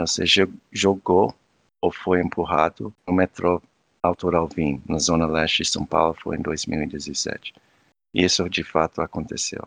[0.00, 0.24] Você
[0.70, 1.34] jogou
[1.80, 3.60] ou foi empurrado no metrô
[4.02, 7.54] Alto Alvim, na zona leste de São Paulo, foi em 2017.
[8.14, 9.66] Isso de fato aconteceu.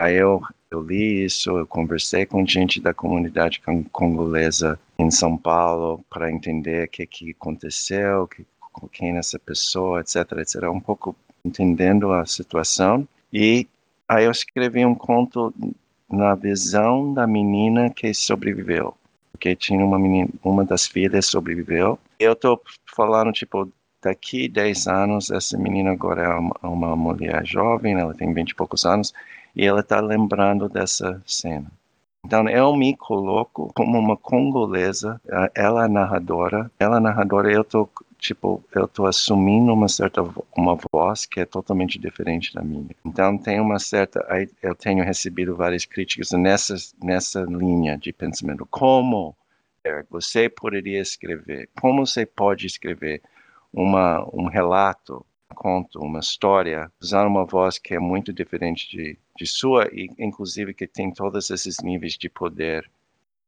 [0.00, 3.60] Aí eu, eu li isso, eu conversei com gente da comunidade
[3.92, 8.46] congolesa em São Paulo para entender o que, que aconteceu, que,
[8.92, 10.62] quem é essa pessoa, etc, etc.
[10.64, 11.14] Um pouco
[11.44, 13.06] entendendo a situação.
[13.32, 13.68] E
[14.08, 15.52] aí eu escrevi um conto
[16.10, 18.94] na visão da menina que sobreviveu.
[19.32, 21.98] Porque tinha uma menina, uma das filhas sobreviveu.
[22.18, 22.60] Eu tô
[22.94, 23.70] falando, tipo,
[24.02, 28.54] daqui 10 anos, essa menina agora é uma, uma mulher jovem, ela tem 20 e
[28.54, 29.12] poucos anos,
[29.54, 31.70] e ela está lembrando dessa cena.
[32.24, 35.20] Então eu me coloco como uma congolesa,
[35.54, 37.88] ela é narradora, ela é narradora, eu tô
[38.20, 40.22] tipo, eu estou assumindo uma certa
[40.56, 42.94] uma voz que é totalmente diferente da minha.
[43.04, 44.24] Então tem uma certa,
[44.62, 48.66] eu tenho recebido várias críticas nessa nessa linha de pensamento.
[48.70, 49.34] Como
[49.84, 51.68] Eric, você poderia escrever?
[51.80, 53.22] Como você pode escrever
[53.72, 59.18] uma um relato, um conto, uma história usando uma voz que é muito diferente de,
[59.36, 62.90] de sua e inclusive que tem todos esses níveis de poder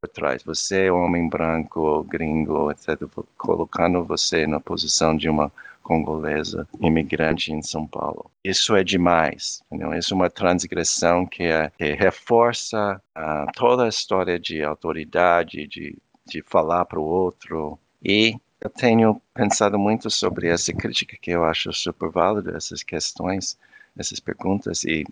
[0.09, 0.43] trás.
[0.43, 3.03] Você é homem branco, gringo, etc.,
[3.37, 8.31] colocando você na posição de uma congolesa imigrante em São Paulo.
[8.45, 9.63] Isso é demais.
[9.67, 9.93] Entendeu?
[9.95, 15.99] Isso é uma transgressão que, é, que reforça uh, toda a história de autoridade, de,
[16.27, 17.79] de falar para o outro.
[18.03, 23.59] E eu tenho pensado muito sobre essa crítica que eu acho super válida, essas questões,
[23.99, 25.05] essas perguntas, e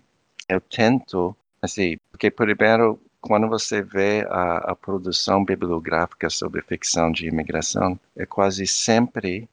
[0.47, 7.27] eu tento, assim, porque primeiro quando você vê a, a, produção bibliográfica sobre ficção de
[7.27, 9.47] imigração, é quase sempre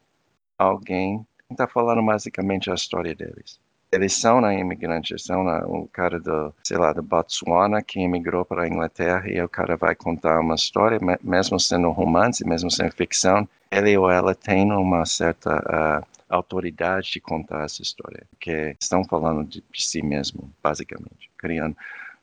[0.57, 3.61] alguém está falando basicamente a história deles.
[3.91, 8.65] Eles são na imigrante, são o cara do, sei lá, do Botswana que imigrou para
[8.65, 13.49] a Inglaterra e o cara vai contar uma história, mesmo sendo romance, mesmo sendo ficção,
[13.71, 19.45] ele ou ela tem uma certa uh, autoridade de contar essa história, que estão falando
[19.45, 21.75] de, de si mesmo, basicamente, criando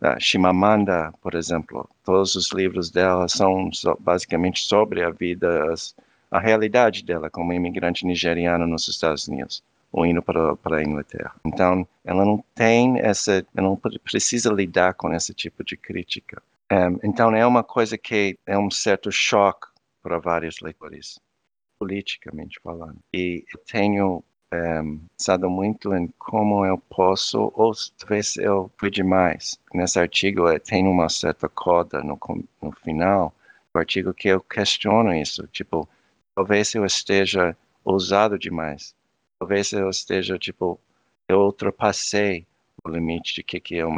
[0.02, 3.70] a Shimamanda, por exemplo, todos os livros dela são
[4.00, 5.74] basicamente sobre a vida,
[6.30, 9.64] a realidade dela como imigrante nigeriana nos Estados Unidos
[9.96, 11.34] ou indo para, para a Inglaterra.
[11.46, 16.44] Então, ela não tem essa, ela não precisa lidar com esse tipo de crítica.
[16.70, 19.68] Um, então, é uma coisa que é um certo choque
[20.04, 21.18] para vários leitores,
[21.80, 22.98] politicamente falando.
[23.14, 24.22] E eu tenho
[25.18, 29.60] pensado muito em como eu posso, ou talvez eu fui demais.
[29.74, 32.20] Nesse artigo eh, tem uma certa coda no,
[32.62, 33.34] no final
[33.74, 35.48] do artigo que eu questiono isso.
[35.48, 35.88] Tipo,
[36.36, 38.96] talvez eu esteja ousado demais.
[39.40, 40.80] Talvez eu esteja, tipo,
[41.28, 42.46] eu ultrapassei
[42.84, 43.96] o limite de que que é o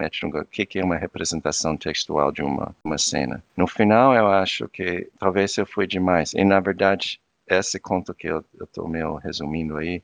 [0.49, 3.43] que que é uma representação textual de uma uma cena.
[3.55, 6.33] No final, eu acho que talvez eu fui demais.
[6.33, 10.01] E na verdade, esse conto que eu estou meio resumindo aí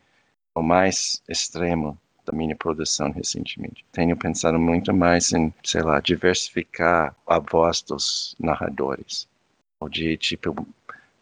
[0.56, 3.86] o mais extremo da minha produção recentemente.
[3.92, 9.28] Tenho pensado muito mais em, sei lá, diversificar a voz dos narradores,
[9.80, 10.56] ou de tipo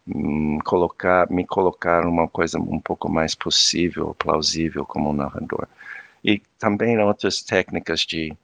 [0.07, 5.67] hum, colocar, me colocar uma coisa um pouco mais possível, plausível como narrador.
[6.23, 8.38] E também outras técnicas de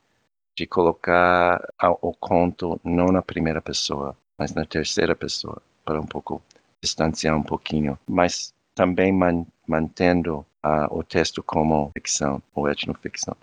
[0.58, 1.62] de colocar
[2.02, 6.42] o conto não na primeira pessoa, mas na terceira pessoa, para um pouco
[6.82, 13.36] distanciar um pouquinho, mas também man, mantendo uh, o texto como ficção ou etnoficção.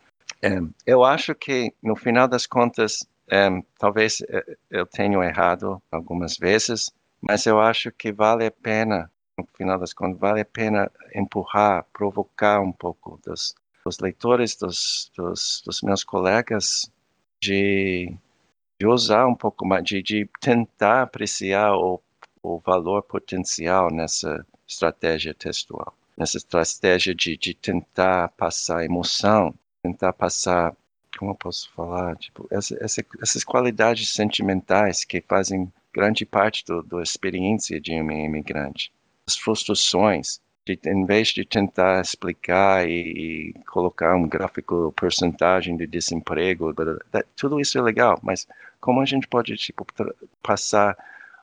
[0.42, 6.36] Um, eu acho que, no final das contas, um, talvez eh, eu tenha errado algumas
[6.36, 10.90] vezes, mas eu acho que vale a pena no final das contas, vale a pena
[11.14, 13.54] empurrar, provocar um pouco dos,
[13.84, 16.90] dos leitores, dos, dos, dos meus colegas,
[17.42, 18.14] de,
[18.78, 22.00] de usar um pouco mais, de, de tentar apreciar o,
[22.42, 30.74] o valor potencial nessa estratégia textual, nessa estratégia de, de tentar passar emoção, tentar passar,
[31.18, 37.02] como eu posso falar, tipo, essa, essa, essas qualidades sentimentais que fazem grande parte da
[37.02, 38.92] experiência de um imigrante.
[39.26, 45.86] As frustrações, de, em vez de tentar explicar e, e, colocar um gráfico, porcentagem de
[45.86, 46.74] desemprego,
[47.36, 48.46] tudo isso é legal, mas
[48.80, 49.86] como a gente pode tipo,
[50.42, 50.96] passar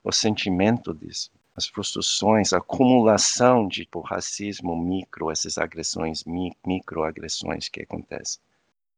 [0.04, 1.32] o sentimento disso?
[1.56, 8.42] As frustrações, a acumulação de tipo, racismo micro, essas agressões, mi, microagressões que acontecem,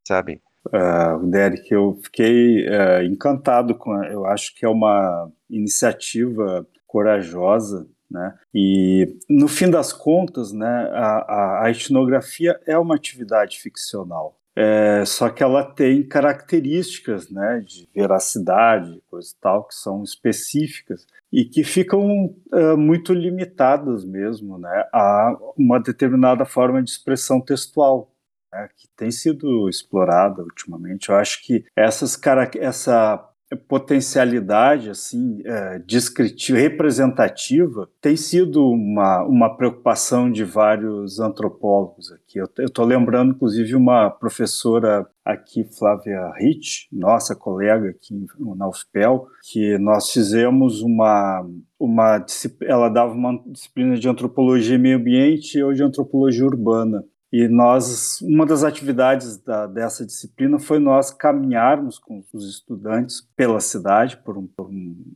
[0.07, 0.41] sabe?
[0.67, 7.87] Uh, Derek, eu fiquei uh, encantado com, a, eu acho que é uma iniciativa corajosa,
[8.09, 8.37] né?
[8.53, 14.39] E no fim das contas, né, a, a, a etnografia é uma atividade ficcional.
[14.55, 21.07] É, só que ela tem características né, de veracidade, coisa e tal, que são específicas
[21.31, 28.11] e que ficam é, muito limitadas mesmo né, a uma determinada forma de expressão textual,
[28.51, 31.09] né, que tem sido explorada ultimamente.
[31.09, 32.19] Eu acho que essas,
[32.59, 42.39] essa potencialidade assim é, descritiva, representativa tem sido uma, uma preocupação de vários antropólogos aqui.
[42.39, 49.77] Eu estou lembrando, inclusive, uma professora aqui, Flávia Rich, nossa colega aqui na UFPEL, que
[49.77, 51.47] nós fizemos uma,
[51.79, 52.25] uma
[52.61, 57.03] ela dava uma disciplina de antropologia e meio ambiente ou de antropologia urbana.
[57.33, 63.59] E nós, uma das atividades da, dessa disciplina foi nós caminharmos com os estudantes pela
[63.59, 64.69] cidade, por, um, por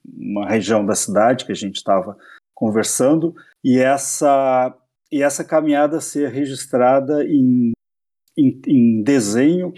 [0.04, 2.18] uma região da cidade que a gente estava
[2.56, 4.76] conversando, e essa,
[5.12, 7.74] e essa caminhada ser registrada em,
[8.36, 9.72] em, em desenho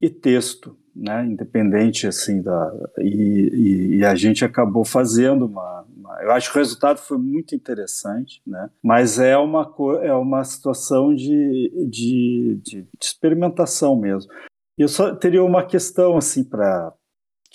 [0.00, 5.95] e texto né, independente assim da e, e, e, a gente acabou fazendo uma, uma,
[6.22, 8.70] eu acho que o resultado foi muito interessante né?
[8.82, 14.30] Mas é uma é uma situação de, de, de experimentação mesmo.
[14.78, 16.92] Eu só teria uma questão assim para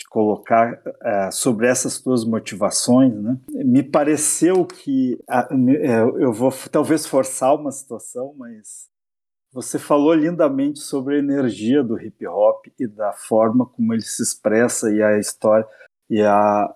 [0.09, 3.37] colocar é, sobre essas tuas motivações né?
[3.49, 8.89] Me pareceu que a, é, eu vou talvez forçar uma situação mas
[9.53, 14.23] você falou lindamente sobre a energia do hip hop e da forma como ele se
[14.23, 15.67] expressa e a história
[16.09, 16.73] e a,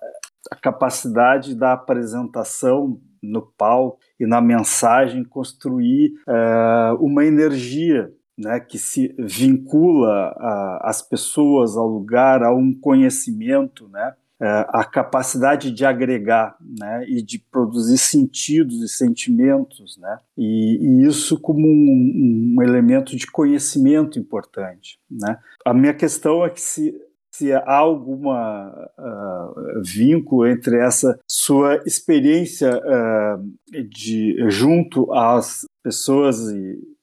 [0.51, 8.77] a capacidade da apresentação no palco e na mensagem construir uh, uma energia né, que
[8.77, 10.35] se vincula
[10.81, 17.21] às pessoas, ao lugar, a um conhecimento, né, é, a capacidade de agregar né, e
[17.21, 24.19] de produzir sentidos e sentimentos, né, e, e isso como um, um, elemento de conhecimento
[24.19, 24.99] importante.
[25.09, 25.37] Né.
[25.65, 26.93] A minha questão é que se,
[27.37, 36.95] se há alguma uh, vínculo entre essa sua experiência uh, de junto às pessoas e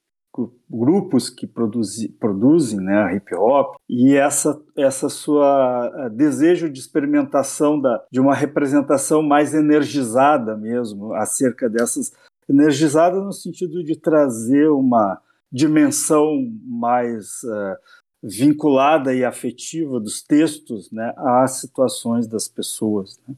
[0.67, 7.79] grupos que produzi, produzem né, hip hop e essa essa sua eh, desejo de experimentação
[7.79, 12.11] da, de uma representação mais energizada mesmo acerca dessas
[12.49, 15.21] energizada no sentido de trazer uma
[15.51, 17.77] dimensão mais uh,
[18.23, 23.19] vinculada e afetiva dos textos né, às situações das pessoas.
[23.27, 23.35] Né?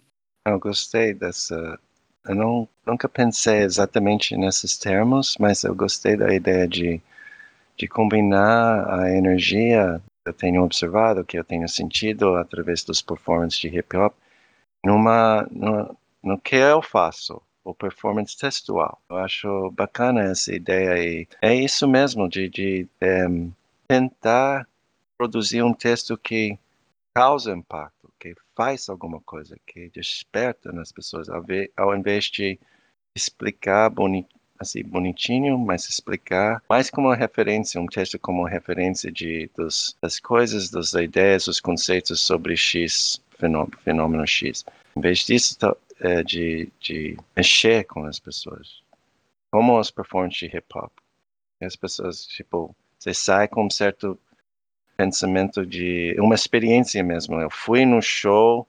[0.48, 1.80] Eu gostei dessa
[2.28, 7.00] eu não, nunca pensei exatamente nesses termos, mas eu gostei da ideia de,
[7.78, 13.60] de combinar a energia que eu tenho observado, que eu tenho sentido através dos performances
[13.60, 14.16] de hip hop,
[14.84, 19.00] numa, no, no que eu faço, o performance textual.
[19.08, 22.88] Eu acho bacana essa ideia e é isso mesmo, de, de
[23.30, 23.52] um,
[23.88, 24.68] tentar
[25.18, 26.58] produzir um texto que
[27.14, 32.60] causa impacto que faz alguma coisa, que desperta nas pessoas, ao, ver, ao invés de
[33.16, 34.28] explicar boni,
[34.60, 40.70] assim, bonitinho, mas explicar mais como referência, um texto como referência de, dos, das coisas,
[40.70, 44.66] das ideias, dos conceitos sobre X, fenômeno, fenômeno X.
[44.96, 45.58] Em vez disso,
[46.00, 48.82] é, de, de mexer com as pessoas.
[49.52, 50.92] Como as performances de hip hop.
[51.62, 54.20] As pessoas, tipo, você sai com um certo
[54.96, 57.40] pensamento de uma experiência mesmo.
[57.40, 58.68] Eu fui no show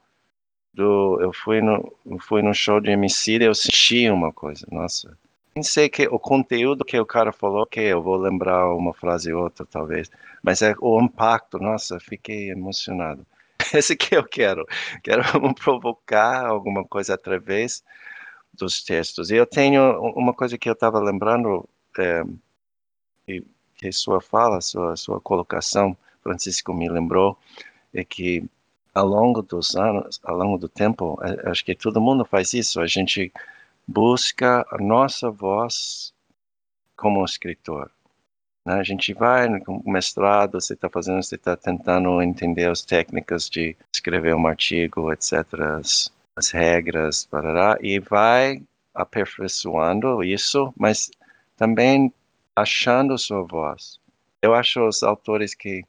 [0.73, 4.67] do, eu fui no, fui no show de MC, eu senti uma coisa.
[4.71, 5.17] Nossa,
[5.55, 9.45] pensei que o conteúdo que o cara falou, que eu vou lembrar uma frase ou
[9.45, 10.11] outra talvez,
[10.43, 11.59] mas é o impacto.
[11.59, 13.27] Nossa, fiquei emocionado.
[13.75, 14.67] Esse que eu quero.
[15.03, 15.23] Quero
[15.55, 17.83] provocar alguma coisa através
[18.53, 19.31] dos textos.
[19.31, 22.23] E eu tenho uma coisa que eu estava lembrando, é,
[23.77, 25.97] que sua fala, sua, sua colocação,
[26.27, 27.39] Francisco me lembrou,
[27.95, 28.45] é que
[28.93, 32.81] ao longo dos anos, ao longo do tempo, é, acho que todo mundo faz isso,
[32.81, 33.33] a gente
[33.87, 36.13] busca a nossa voz
[36.97, 37.91] como escritor.
[38.65, 38.75] Né?
[38.75, 43.77] A gente vai no mestrado, você está fazendo, você está tentando entender as técnicas de
[43.95, 45.45] escrever um artigo, etc.,
[45.79, 48.61] as, as regras, parará, e vai
[48.93, 51.11] aperfeiçoando isso, mas
[51.57, 52.13] também
[52.57, 54.01] achando sua voz.
[54.43, 55.85] Eu acho os autores que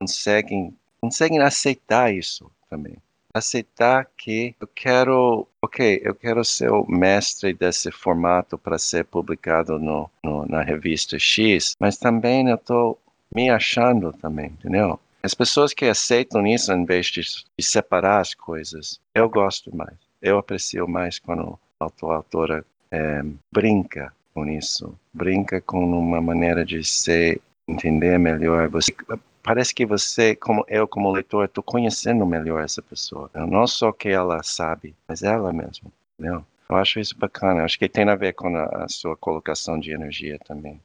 [0.00, 2.96] conseguem conseguem aceitar isso também.
[3.32, 9.78] Aceitar que eu quero, ok, eu quero ser o mestre desse formato para ser publicado
[9.78, 12.98] no, no, na revista X, mas também eu estou
[13.34, 14.98] me achando também, entendeu?
[15.22, 19.94] As pessoas que aceitam isso em vez de, de separar as coisas, eu gosto mais.
[20.20, 23.22] Eu aprecio mais quando a autora é,
[23.52, 27.40] brinca com isso, brinca com uma maneira de ser,
[27.70, 28.68] entender melhor.
[28.68, 28.94] Você
[29.42, 33.30] parece que você, como eu como leitor, estou conhecendo melhor essa pessoa.
[33.34, 35.90] Não só que ela sabe, mas ela mesma.
[36.18, 36.44] Entendeu?
[36.68, 37.64] Eu acho isso bacana.
[37.64, 40.80] Acho que tem a ver com a, a sua colocação de energia também.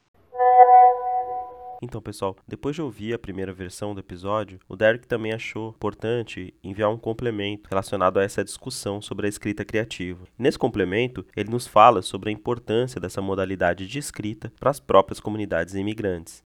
[1.82, 6.54] Então, pessoal, depois de ouvir a primeira versão do episódio, o Derek também achou importante
[6.64, 10.26] enviar um complemento relacionado a essa discussão sobre a escrita criativa.
[10.40, 15.20] Nesse complemento, ele nos fala sobre a importância dessa modalidade de escrita para as próprias
[15.20, 16.44] comunidades imigrantes.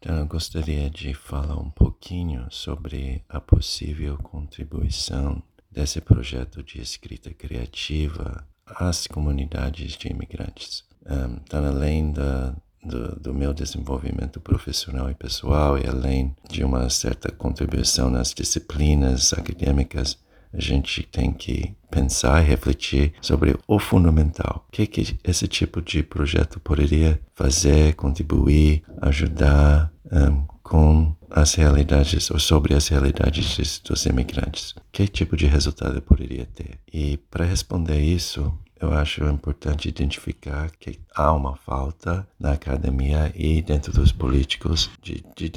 [0.00, 7.34] Então, eu gostaria de falar um pouquinho sobre a possível contribuição desse projeto de escrita
[7.34, 10.84] criativa às comunidades de imigrantes.
[11.04, 16.88] Um, então, além da, do, do, meu desenvolvimento profissional e pessoal e além de uma
[16.90, 20.16] certa contribuição nas disciplinas acadêmicas,
[20.52, 24.66] a gente tem que pensar e refletir sobre o fundamental.
[24.68, 32.30] O que, que esse tipo de projeto poderia fazer, contribuir, ajudar um, com as realidades
[32.30, 34.74] ou sobre as realidades dos imigrantes.
[34.92, 36.78] Que tipo de resultado poderia ter?
[36.92, 43.60] E para responder isso, eu acho importante identificar que há uma falta na academia e
[43.60, 45.50] dentro dos políticos de, de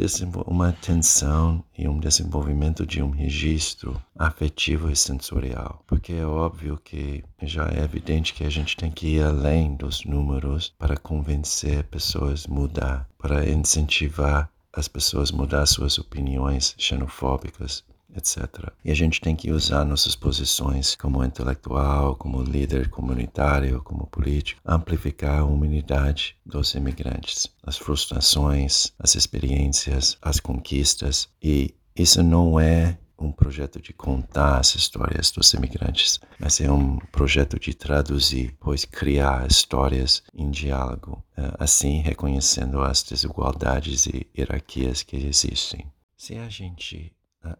[0.48, 5.84] uma tensão e um desenvolvimento de um registro afetivo e sensorial.
[5.88, 10.03] Porque é óbvio que já é evidente que a gente tem que ir além dos
[10.06, 17.84] números para convencer pessoas a mudar, para incentivar as pessoas a mudar suas opiniões xenofóbicas
[18.15, 18.71] etc.
[18.83, 24.61] E a gente tem que usar nossas posições como intelectual, como líder comunitário, como político,
[24.65, 31.29] amplificar a humanidade dos imigrantes, as frustrações, as experiências, as conquistas.
[31.41, 36.97] E isso não é um projeto de contar as histórias dos imigrantes, mas é um
[37.11, 45.03] projeto de traduzir, pois criar histórias em diálogo, eh, assim reconhecendo as desigualdades e hierarquias
[45.03, 45.85] que existem.
[46.17, 47.13] Se a gente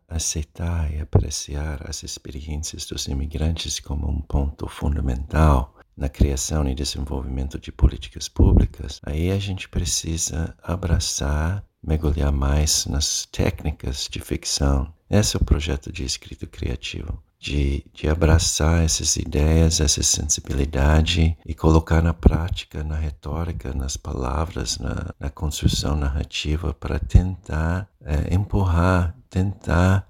[0.08, 7.60] aceitar e apreciar as experiências dos imigrantes como um ponto fundamental na criação e desenvolvimento
[7.60, 14.94] de políticas públicas, aí a gente precisa abraçar, mergulhar mais nas técnicas de ficção.
[15.10, 21.56] Esse é o projeto de escrito criativo de, de abraçar essas ideias, essa sensibilidade e
[21.56, 29.16] colocar na prática, na retórica, nas palavras, na, na construção narrativa para tentar é, empurrar,
[29.28, 30.08] tentar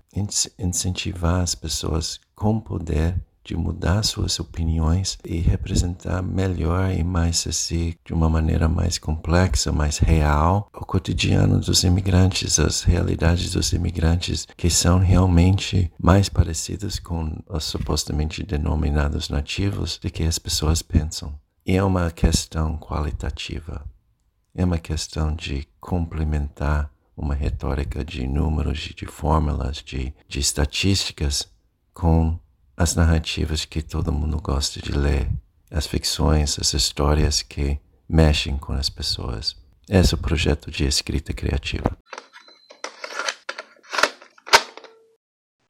[0.60, 7.96] incentivar as pessoas com poder de mudar suas opiniões e representar melhor e mais assim,
[8.06, 14.48] de uma maneira mais complexa, mais real, o cotidiano dos imigrantes, as realidades dos imigrantes
[14.56, 21.34] que são realmente mais parecidas com os supostamente denominados nativos do que as pessoas pensam.
[21.66, 23.86] E é uma questão qualitativa.
[24.54, 31.48] É uma questão de complementar uma retórica de números, de fórmulas, de, de estatísticas
[31.94, 32.38] com
[32.82, 35.30] as narrativas que todo mundo gosta de ler,
[35.70, 37.80] as ficções, as histórias que
[38.10, 39.56] mexem com as pessoas.
[39.88, 41.96] Esse é o projeto de escrita criativa.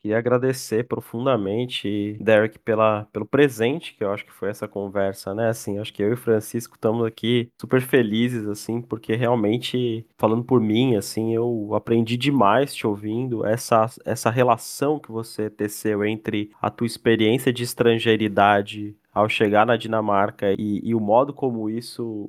[0.02, 5.50] Queria agradecer profundamente, Derek, pela, pelo presente que eu acho que foi essa conversa, né?
[5.50, 10.44] Assim, acho que eu e o Francisco estamos aqui super felizes, assim, porque realmente, falando
[10.44, 16.50] por mim, assim, eu aprendi demais te ouvindo, essa, essa relação que você teceu entre
[16.60, 22.28] a tua experiência de estrangeiridade ao chegar na Dinamarca e, e o modo como isso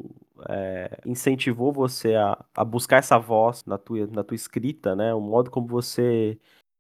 [0.49, 5.15] é, incentivou você a, a buscar essa voz na tua, na tua escrita, né?
[5.15, 6.39] O modo como você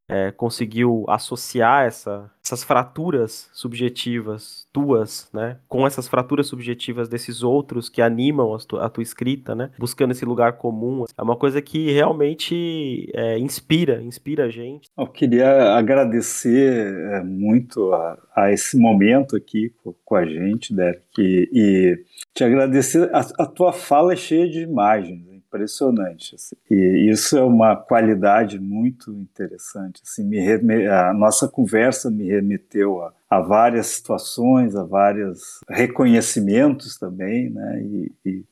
[0.08, 7.88] é, conseguiu associar essa, essas fraturas subjetivas tuas, né, com essas fraturas subjetivas desses outros
[7.88, 11.60] que animam a tua, a tua escrita, né, buscando esse lugar comum, é uma coisa
[11.62, 14.88] que realmente é, inspira, inspira a gente.
[14.98, 19.72] Eu queria agradecer é, muito a, a, esse momento aqui
[20.04, 22.04] com, a gente, Derek, e, e
[22.34, 23.10] te agradecer.
[23.14, 26.34] A, a tua fala é cheia de imagens impressionante.
[26.34, 26.56] Assim.
[26.70, 30.02] E isso é uma qualidade muito interessante.
[30.04, 30.38] Assim, me
[30.86, 37.82] a nossa conversa me remeteu a, a, várias situações, a vários reconhecimentos também, né?
[37.82, 38.44] E, e,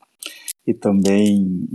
[0.66, 1.68] e também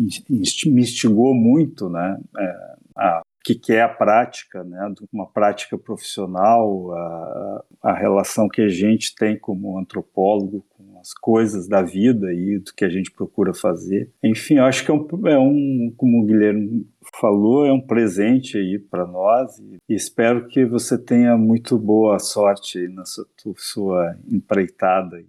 [0.70, 2.18] me instigou muito, né?
[2.38, 8.64] É, a que, que é a prática, né, uma prática profissional, a, a relação que
[8.64, 13.12] a gente tem como antropólogo com as coisas da vida e do que a gente
[13.12, 14.10] procura fazer.
[14.24, 16.88] Enfim, acho que é um, é um como o Guilherme
[17.22, 22.88] falou, é um presente aí para nós e, espero que você tenha muito boa sorte
[22.88, 25.24] na sua, sua empreitada.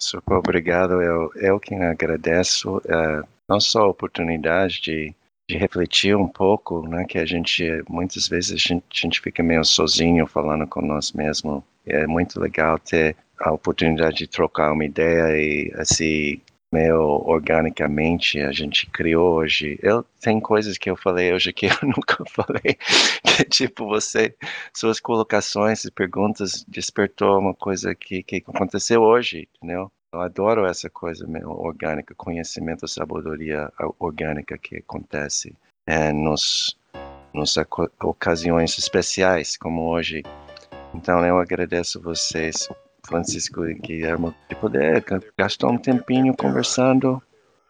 [0.00, 5.14] Super obrigado, eu, eu que agradeço uh, não só a oportunidade de
[5.50, 7.06] de refletir um pouco, né?
[7.08, 11.12] Que a gente, muitas vezes, a gente, a gente fica meio sozinho falando com nós
[11.12, 11.62] mesmos.
[11.86, 16.40] É muito legal ter a oportunidade de trocar uma ideia e, assim,
[16.72, 19.78] meio organicamente a gente criou hoje.
[19.82, 22.76] Eu tem coisas que eu falei hoje que eu nunca falei.
[23.24, 24.34] Que, tipo, você,
[24.74, 29.90] suas colocações e perguntas despertou uma coisa que, que aconteceu hoje, entendeu?
[30.12, 35.54] Eu adoro essa coisa meio orgânica, conhecimento, sabedoria orgânica que acontece
[35.86, 36.78] é, nos,
[37.34, 37.56] nos
[38.02, 40.22] ocasiões especiais, como hoje.
[40.94, 42.68] Então eu agradeço vocês,
[43.08, 45.04] Francisco e Guilherme, de poder
[45.36, 47.20] gastar um tempinho conversando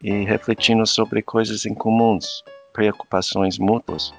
[0.02, 2.42] e refletindo sobre coisas em comuns,
[2.72, 4.12] preocupações mútuas.